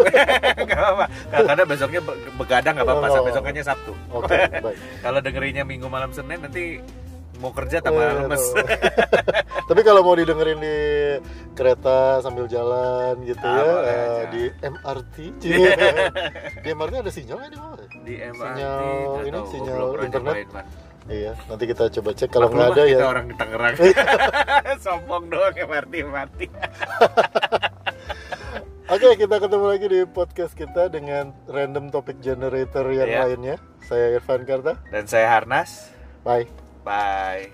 Apa-apa. 0.67 1.07
Karena 1.31 1.63
besoknya 1.65 2.01
be- 2.03 2.19
begadang 2.35 2.73
nggak 2.77 2.87
apa-apa. 2.89 3.07
Oh. 3.09 3.25
Besoknya 3.25 3.63
Sabtu. 3.63 3.93
Oke, 4.11 4.39
baik. 4.59 4.77
Kalau 5.07 5.19
dengerinnya 5.23 5.63
Minggu 5.63 5.87
malam 5.87 6.11
Senin 6.11 6.43
nanti 6.43 6.83
mau 7.41 7.51
kerja 7.51 7.81
tambah 7.81 8.05
lemes. 8.21 8.45
tuh. 8.47 8.61
Tapi 9.69 9.81
kalau 9.81 10.01
mau 10.01 10.13
didengerin 10.13 10.57
di 10.57 10.77
kereta 11.53 12.21
sambil 12.21 12.45
jalan 12.45 13.17
gitu 13.23 13.41
Ah, 13.41 13.57
ya, 13.57 13.67
aja. 13.81 14.29
di 14.29 14.43
MRT. 14.61 15.17
di 16.63 16.69
MRT 16.69 16.95
ada 16.99 17.11
sinyal 17.11 17.37
nggak 17.39 17.51
di 18.01 18.15
MRT 18.19 18.55
Sinyal 18.55 18.81
ini, 19.23 19.31
tahu, 19.33 19.47
sinyal 19.49 19.81
internet. 20.01 20.37
Iya, 21.07 21.33
nanti 21.45 21.65
kita 21.65 21.85
coba 21.91 22.11
cek. 22.13 22.29
Kalau 22.29 22.47
nggak 22.49 22.69
ada 22.71 22.83
kita 22.85 22.93
ya. 22.95 23.07
orang 23.09 23.25
di 23.27 23.35
Tangerang. 23.35 23.75
Sombong 24.85 25.25
doang 25.27 25.55
MRT 25.57 25.93
MRT. 26.05 26.39
Oke, 28.87 29.15
kita 29.17 29.37
ketemu 29.39 29.67
lagi 29.67 29.87
di 29.87 30.01
podcast 30.05 30.53
kita 30.53 30.87
dengan 30.87 31.31
random 31.47 31.89
topic 31.89 32.19
generator 32.19 32.83
yang 32.91 33.07
Iya. 33.07 33.21
lainnya. 33.25 33.57
Saya 33.81 34.13
Irfan 34.13 34.43
Karta. 34.43 34.83
Dan 34.91 35.07
saya 35.07 35.31
Harnas. 35.31 35.95
Bye. 36.21 36.60
Bye. 36.85 37.53